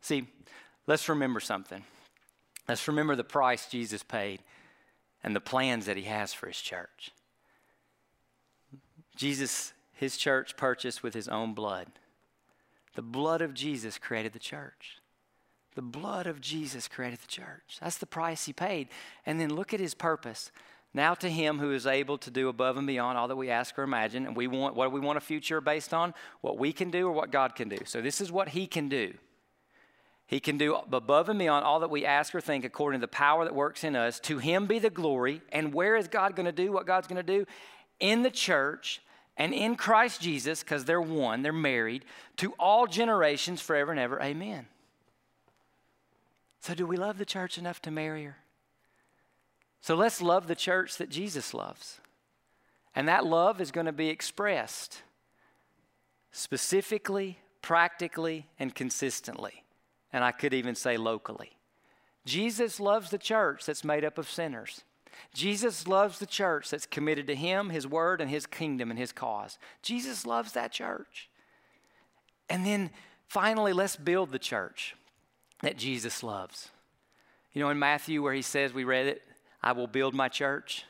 See, 0.00 0.28
let's 0.86 1.08
remember 1.08 1.40
something. 1.40 1.84
Let's 2.68 2.88
remember 2.88 3.16
the 3.16 3.24
price 3.24 3.68
Jesus 3.68 4.02
paid 4.02 4.40
and 5.22 5.34
the 5.34 5.40
plans 5.40 5.86
that 5.86 5.96
he 5.96 6.04
has 6.04 6.32
for 6.32 6.46
his 6.46 6.60
church. 6.60 7.12
Jesus, 9.16 9.72
his 9.92 10.16
church 10.16 10.56
purchased 10.56 11.02
with 11.02 11.14
his 11.14 11.28
own 11.28 11.54
blood. 11.54 11.88
The 12.94 13.02
blood 13.02 13.42
of 13.42 13.54
Jesus 13.54 13.98
created 13.98 14.32
the 14.32 14.38
church. 14.38 14.98
The 15.76 15.82
blood 15.82 16.26
of 16.26 16.40
Jesus 16.40 16.88
created 16.88 17.20
the 17.20 17.26
church. 17.26 17.78
That's 17.80 17.98
the 17.98 18.06
price 18.06 18.46
he 18.46 18.52
paid. 18.54 18.88
And 19.26 19.38
then 19.38 19.54
look 19.54 19.74
at 19.74 19.78
his 19.78 19.92
purpose. 19.92 20.50
Now 20.94 21.12
to 21.12 21.28
him 21.28 21.58
who 21.58 21.72
is 21.72 21.86
able 21.86 22.16
to 22.16 22.30
do 22.30 22.48
above 22.48 22.78
and 22.78 22.86
beyond 22.86 23.18
all 23.18 23.28
that 23.28 23.36
we 23.36 23.50
ask 23.50 23.78
or 23.78 23.82
imagine. 23.82 24.26
And 24.26 24.34
we 24.34 24.46
want 24.46 24.74
what 24.74 24.86
do 24.86 24.90
we 24.90 25.00
want 25.00 25.18
a 25.18 25.20
future 25.20 25.60
based 25.60 25.92
on? 25.92 26.14
What 26.40 26.56
we 26.56 26.72
can 26.72 26.90
do 26.90 27.08
or 27.08 27.12
what 27.12 27.30
God 27.30 27.54
can 27.54 27.68
do. 27.68 27.76
So 27.84 28.00
this 28.00 28.22
is 28.22 28.32
what 28.32 28.48
he 28.48 28.66
can 28.66 28.88
do. 28.88 29.12
He 30.26 30.40
can 30.40 30.56
do 30.56 30.76
above 30.90 31.28
and 31.28 31.38
beyond 31.38 31.66
all 31.66 31.80
that 31.80 31.90
we 31.90 32.06
ask 32.06 32.34
or 32.34 32.40
think 32.40 32.64
according 32.64 33.00
to 33.00 33.04
the 33.04 33.12
power 33.12 33.44
that 33.44 33.54
works 33.54 33.84
in 33.84 33.94
us. 33.94 34.18
To 34.20 34.38
him 34.38 34.64
be 34.66 34.78
the 34.78 34.88
glory. 34.88 35.42
And 35.52 35.74
where 35.74 35.94
is 35.94 36.08
God 36.08 36.36
going 36.36 36.46
to 36.46 36.52
do 36.52 36.72
what 36.72 36.86
God's 36.86 37.06
going 37.06 37.24
to 37.24 37.38
do? 37.38 37.44
In 38.00 38.22
the 38.22 38.30
church 38.30 39.02
and 39.36 39.52
in 39.52 39.76
Christ 39.76 40.22
Jesus, 40.22 40.62
because 40.62 40.86
they're 40.86 41.02
one, 41.02 41.42
they're 41.42 41.52
married, 41.52 42.06
to 42.38 42.54
all 42.58 42.86
generations 42.86 43.60
forever 43.60 43.90
and 43.90 44.00
ever. 44.00 44.20
Amen. 44.22 44.66
So, 46.66 46.74
do 46.74 46.84
we 46.84 46.96
love 46.96 47.16
the 47.16 47.24
church 47.24 47.58
enough 47.58 47.80
to 47.82 47.92
marry 47.92 48.24
her? 48.24 48.38
So, 49.80 49.94
let's 49.94 50.20
love 50.20 50.48
the 50.48 50.56
church 50.56 50.96
that 50.96 51.08
Jesus 51.08 51.54
loves. 51.54 52.00
And 52.92 53.06
that 53.06 53.24
love 53.24 53.60
is 53.60 53.70
going 53.70 53.86
to 53.86 53.92
be 53.92 54.08
expressed 54.08 55.02
specifically, 56.32 57.38
practically 57.62 58.48
and 58.58 58.74
consistently. 58.74 59.62
And 60.12 60.24
I 60.24 60.32
could 60.32 60.52
even 60.52 60.74
say 60.74 60.96
locally. 60.96 61.52
Jesus 62.24 62.80
loves 62.80 63.10
the 63.10 63.18
church 63.18 63.64
that's 63.64 63.84
made 63.84 64.04
up 64.04 64.18
of 64.18 64.28
sinners. 64.28 64.82
Jesus 65.32 65.86
loves 65.86 66.18
the 66.18 66.26
church 66.26 66.70
that's 66.70 66.84
committed 66.84 67.28
to 67.28 67.36
Him, 67.36 67.70
His 67.70 67.86
Word, 67.86 68.20
and 68.20 68.28
His 68.28 68.44
kingdom 68.44 68.90
and 68.90 68.98
His 68.98 69.12
cause. 69.12 69.56
Jesus 69.82 70.26
loves 70.26 70.50
that 70.54 70.72
church. 70.72 71.30
And 72.50 72.66
then 72.66 72.90
finally, 73.28 73.72
let's 73.72 73.94
build 73.94 74.32
the 74.32 74.40
church 74.40 74.96
that 75.62 75.76
Jesus 75.76 76.22
loves. 76.22 76.70
You 77.52 77.62
know, 77.62 77.70
in 77.70 77.78
Matthew, 77.78 78.22
where 78.22 78.34
He 78.34 78.42
says, 78.42 78.72
we 78.74 78.84
read 78.84 79.06
it, 79.06 79.22
I 79.62 79.72
will 79.72 79.86
build 79.86 80.14
my 80.14 80.28
church. 80.28 80.84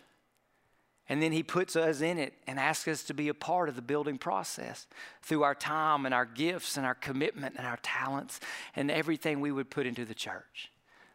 And 1.08 1.22
then 1.22 1.30
he 1.30 1.42
puts 1.42 1.76
us 1.76 2.00
in 2.00 2.18
it 2.18 2.34
and 2.46 2.58
asks 2.58 2.88
us 2.88 3.04
to 3.04 3.14
be 3.14 3.28
a 3.28 3.34
part 3.34 3.68
of 3.68 3.76
the 3.76 3.82
building 3.82 4.18
process 4.18 4.86
through 5.22 5.44
our 5.44 5.54
time 5.54 6.04
and 6.04 6.12
our 6.12 6.24
gifts 6.24 6.76
and 6.76 6.84
our 6.84 6.96
commitment 6.96 7.54
and 7.56 7.66
our 7.66 7.78
talents 7.82 8.40
and 8.74 8.90
everything 8.90 9.40
we 9.40 9.52
would 9.52 9.70
put 9.70 9.86
into 9.86 10.04
the 10.04 10.14
church. 10.14 10.72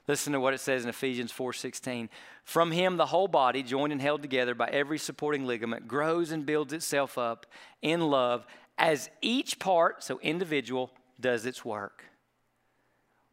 Listen 0.08 0.34
to 0.34 0.40
what 0.40 0.54
it 0.54 0.60
says 0.60 0.84
in 0.84 0.90
Ephesians 0.90 1.32
4:16. 1.32 2.10
From 2.44 2.72
him 2.72 2.98
the 2.98 3.06
whole 3.08 3.28
body 3.28 3.64
joined 3.64 3.92
and 3.92 4.02
held 4.02 4.22
together 4.22 4.56
by 4.56 4.68
every 4.68 4.98
supporting 4.98 5.46
ligament 5.46 5.88
grows 5.88 6.32
and 6.32 6.46
builds 6.46 6.74
itself 6.74 7.18
up 7.18 7.46
in 7.82 8.00
love 8.02 8.46
as 8.78 9.10
each 9.22 9.60
part, 9.60 10.04
so 10.04 10.20
individual, 10.20 10.92
does 11.20 11.46
its 11.46 11.64
work. 11.64 12.06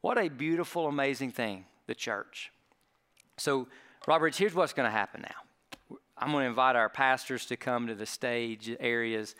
What 0.00 0.18
a 0.18 0.28
beautiful 0.28 0.86
amazing 0.86 1.32
thing, 1.32 1.64
the 1.86 1.94
church. 1.94 2.52
So, 3.36 3.68
Roberts, 4.06 4.38
here's 4.38 4.54
what's 4.54 4.72
going 4.72 4.86
to 4.86 4.96
happen 4.96 5.22
now. 5.22 5.98
I'm 6.16 6.32
going 6.32 6.44
to 6.44 6.48
invite 6.48 6.76
our 6.76 6.88
pastors 6.88 7.46
to 7.46 7.56
come 7.56 7.86
to 7.86 7.94
the 7.94 8.06
stage 8.06 8.74
areas 8.80 9.34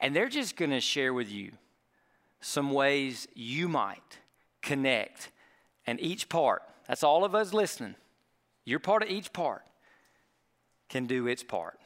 and 0.00 0.14
they're 0.14 0.28
just 0.28 0.56
going 0.56 0.70
to 0.72 0.80
share 0.80 1.14
with 1.14 1.30
you 1.30 1.52
some 2.40 2.72
ways 2.72 3.28
you 3.34 3.68
might 3.68 4.18
connect 4.60 5.30
and 5.86 6.00
each 6.00 6.28
part, 6.28 6.62
that's 6.86 7.04
all 7.04 7.24
of 7.24 7.34
us 7.34 7.54
listening, 7.54 7.94
your 8.64 8.78
part 8.78 9.02
of 9.02 9.08
each 9.08 9.32
part 9.32 9.62
can 10.88 11.06
do 11.06 11.26
its 11.26 11.42
part 11.42 11.78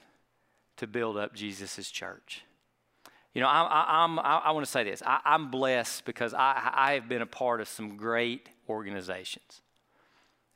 to 0.78 0.86
build 0.86 1.16
up 1.16 1.34
Jesus' 1.34 1.90
church. 1.90 2.45
You 3.36 3.42
know, 3.42 3.48
I, 3.48 4.02
I'm, 4.02 4.18
I, 4.18 4.40
I 4.46 4.50
want 4.52 4.64
to 4.64 4.72
say 4.72 4.82
this. 4.82 5.02
I, 5.04 5.20
am 5.26 5.50
blessed 5.50 6.06
because 6.06 6.32
I, 6.32 6.70
I 6.72 6.92
have 6.94 7.06
been 7.06 7.20
a 7.20 7.26
part 7.26 7.60
of 7.60 7.68
some 7.68 7.98
great 7.98 8.48
organizations. 8.66 9.60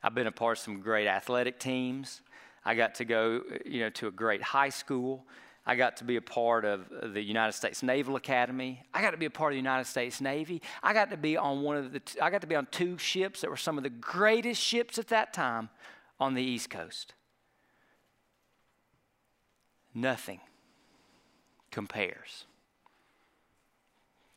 I've 0.01 0.15
been 0.15 0.25
a 0.25 0.31
part 0.31 0.57
of 0.57 0.63
some 0.63 0.81
great 0.81 1.05
athletic 1.05 1.59
teams. 1.59 2.21
I 2.65 2.73
got 2.73 2.95
to 2.95 3.05
go, 3.05 3.43
you 3.67 3.81
know, 3.81 3.91
to 3.91 4.07
a 4.07 4.11
great 4.11 4.41
high 4.41 4.69
school. 4.69 5.27
I 5.63 5.75
got 5.75 5.97
to 5.97 6.03
be 6.03 6.15
a 6.15 6.23
part 6.23 6.65
of 6.65 6.89
the 7.13 7.21
United 7.21 7.51
States 7.51 7.83
Naval 7.83 8.15
Academy. 8.15 8.81
I 8.95 9.03
got 9.03 9.11
to 9.11 9.17
be 9.17 9.27
a 9.27 9.29
part 9.29 9.53
of 9.53 9.57
the 9.57 9.61
United 9.61 9.85
States 9.85 10.19
Navy. 10.19 10.59
I 10.81 10.93
got 10.93 11.11
to 11.11 11.17
be 11.17 11.37
on 11.37 11.61
one 11.61 11.77
of 11.77 11.93
the 11.93 12.01
I 12.19 12.31
got 12.31 12.41
to 12.41 12.47
be 12.47 12.55
on 12.55 12.67
two 12.71 12.97
ships 12.97 13.41
that 13.41 13.51
were 13.51 13.57
some 13.57 13.77
of 13.77 13.83
the 13.83 13.91
greatest 13.91 14.59
ships 14.59 14.97
at 14.97 15.09
that 15.09 15.33
time 15.33 15.69
on 16.19 16.33
the 16.33 16.41
East 16.41 16.71
Coast. 16.71 17.13
Nothing 19.93 20.39
compares 21.69 22.45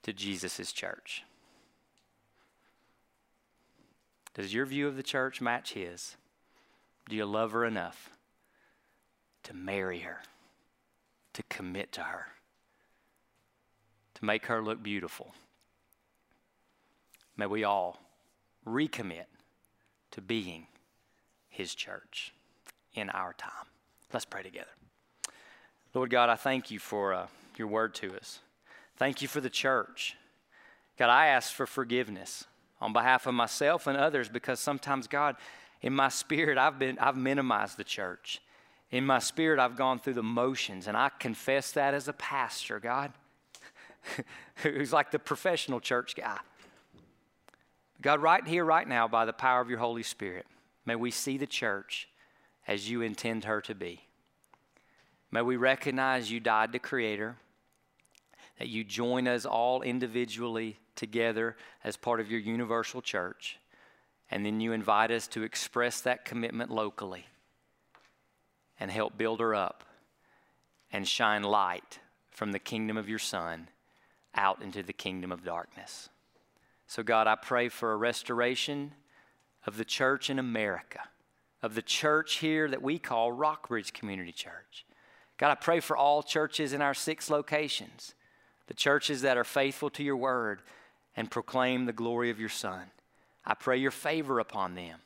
to 0.05 0.13
Jesus' 0.13 0.73
church. 0.73 1.25
Does 4.35 4.55
your 4.55 4.67
view 4.67 4.89
of 4.89 4.97
the 4.97 5.03
church 5.03 5.41
match 5.41 5.73
his? 5.75 6.17
Do 7.09 7.17
you 7.17 7.27
love 7.27 7.53
her 7.53 7.65
enough 7.65 8.11
to 9.43 9.55
marry 9.55 10.01
her? 10.01 10.21
to 11.35 11.43
commit 11.45 11.93
to 11.93 12.01
her, 12.01 12.27
to 14.15 14.25
make 14.25 14.47
her 14.47 14.63
look 14.63 14.83
beautiful. 14.83 15.35
May 17.37 17.47
we 17.47 17.65
all 17.65 18.01
recommit 18.67 19.27
to 20.13 20.21
being 20.21 20.69
His 21.49 21.75
church 21.75 22.33
in 22.95 23.11
our 23.11 23.35
time. 23.35 23.51
Let's 24.13 24.25
pray 24.25 24.43
together. 24.43 24.71
Lord 25.93 26.11
God, 26.11 26.31
I 26.31 26.37
thank 26.37 26.71
you 26.71 26.79
for 26.79 27.13
uh, 27.13 27.27
your 27.57 27.69
word 27.69 27.95
to 27.97 28.17
us. 28.17 28.39
Thank 28.97 29.23
you 29.23 29.29
for 29.29 29.41
the 29.41 29.51
church. 29.51 30.17
God, 30.97 31.11
I 31.11 31.27
ask 31.27 31.53
for 31.53 31.67
forgiveness 31.67 32.45
on 32.81 32.93
behalf 32.93 33.27
of 33.27 33.35
myself 33.35 33.87
and 33.87 33.97
others 33.97 34.29
because 34.29 34.61
sometimes, 34.61 35.07
God, 35.07 35.37
in 35.83 35.93
my 35.93 36.09
spirit, 36.09 36.59
I've, 36.59 36.79
been, 36.79 36.99
I've 36.99 37.17
minimized 37.17 37.77
the 37.77 37.85
church. 37.85 38.41
In 38.91 39.05
my 39.05 39.19
spirit, 39.19 39.59
I've 39.59 39.77
gone 39.77 39.99
through 39.99 40.15
the 40.15 40.23
motions, 40.23 40.87
and 40.87 40.97
I 40.97 41.11
confess 41.19 41.73
that 41.73 41.95
as 41.95 42.07
a 42.07 42.13
pastor, 42.13 42.79
God, 42.79 43.13
who's 44.57 44.93
like 44.93 45.11
the 45.11 45.19
professional 45.19 45.81
church 45.81 46.15
guy. 46.15 46.39
God, 48.01 48.23
right 48.23 48.47
here, 48.47 48.65
right 48.65 48.87
now, 48.87 49.09
by 49.09 49.25
the 49.25 49.33
power 49.33 49.61
of 49.61 49.71
your 49.71 49.79
Holy 49.79 50.03
Spirit, 50.03 50.47
may 50.85 50.95
we 50.95 51.11
see 51.11 51.39
the 51.39 51.47
church 51.47 52.09
as 52.69 52.89
you 52.89 53.03
intend 53.03 53.45
her 53.45 53.61
to 53.63 53.75
be. 53.75 54.01
May 55.31 55.43
we 55.43 55.57
recognize 55.57 56.31
you 56.31 56.39
died 56.39 56.73
to 56.73 56.79
create 56.79 57.19
her, 57.19 57.37
that 58.59 58.69
you 58.69 58.85
join 58.85 59.27
us 59.27 59.45
all 59.45 59.83
individually 59.83 60.79
together 60.97 61.57
as 61.83 61.97
part 61.97 62.21
of 62.21 62.31
your 62.31 62.41
universal 62.41 63.03
church, 63.03 63.59
and 64.31 64.45
then 64.45 64.61
you 64.61 64.73
invite 64.73 65.11
us 65.11 65.27
to 65.29 65.43
express 65.43 66.01
that 66.01 66.25
commitment 66.25 66.71
locally 66.71 67.27
and 68.79 68.91
help 68.91 69.17
build 69.17 69.41
her 69.41 69.55
up 69.55 69.85
and 70.93 71.07
shine 71.07 71.43
light 71.43 71.99
from 72.31 72.53
the 72.53 72.59
kingdom 72.59 72.97
of 72.97 73.09
your 73.09 73.19
Son 73.19 73.69
out 74.35 74.63
into 74.63 74.83
the 74.83 74.93
kingdom 74.93 75.31
of 75.31 75.45
darkness. 75.45 76.09
So, 76.87 77.03
God, 77.03 77.27
I 77.27 77.37
pray 77.37 77.69
for 77.69 77.93
a 77.93 77.97
restoration 77.97 78.93
of 79.67 79.77
the 79.77 79.85
church 79.85 80.29
in 80.29 80.39
America, 80.39 81.01
of 81.63 81.75
the 81.75 81.83
church 81.83 82.37
here 82.37 82.69
that 82.69 82.83
we 82.83 82.99
call 82.99 83.33
Rockbridge 83.33 83.93
Community 83.93 84.33
Church. 84.33 84.85
God, 85.39 85.51
I 85.51 85.55
pray 85.55 85.81
for 85.81 85.97
all 85.97 86.23
churches 86.23 86.73
in 86.73 86.83
our 86.83 86.95
six 86.95 87.31
locations, 87.31 88.15
the 88.67 88.75
churches 88.75 89.23
that 89.23 89.37
are 89.37 89.45
faithful 89.45 89.91
to 89.91 90.03
your 90.03 90.17
word 90.17 90.63
and 91.17 91.31
proclaim 91.31 91.85
the 91.85 91.93
glory 91.93 92.31
of 92.31 92.41
your 92.41 92.49
Son. 92.49 92.85
I 93.45 93.55
pray 93.55 93.77
your 93.77 93.91
favor 93.91 94.41
upon 94.41 94.75
them. 94.75 95.01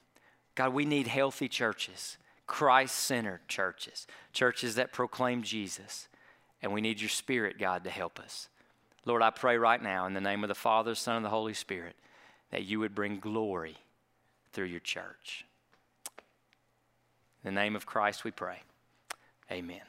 God, 0.55 0.73
we 0.73 0.85
need 0.85 1.07
healthy 1.07 1.49
churches. 1.49 2.19
Christ 2.47 2.95
centered 2.95 3.47
churches, 3.47 4.07
churches 4.33 4.77
that 4.77 4.93
proclaim 4.93 5.43
Jesus. 5.43 6.09
And 6.63 6.73
we 6.73 6.81
need 6.81 7.01
your 7.01 7.11
Spirit, 7.11 7.59
God, 7.59 7.85
to 7.85 7.91
help 7.91 8.19
us. 8.19 8.49
Lord, 9.05 9.23
I 9.23 9.31
pray 9.31 9.59
right 9.59 9.83
now 9.83 10.07
in 10.07 10.15
the 10.15 10.21
name 10.21 10.43
of 10.43 10.49
the 10.49 10.55
Father, 10.55 10.95
Son, 10.95 11.17
and 11.17 11.25
the 11.25 11.31
Holy 11.31 11.55
Spirit 11.55 11.97
that 12.51 12.65
you 12.65 12.81
would 12.81 12.95
bring 12.95 13.21
glory 13.21 13.77
through 14.53 14.67
your 14.67 14.81
church. 14.81 15.45
In 17.45 17.55
the 17.55 17.61
name 17.61 17.77
of 17.77 17.87
Christ 17.87 18.25
we 18.25 18.31
pray. 18.31 18.63
Amen. 19.51 19.81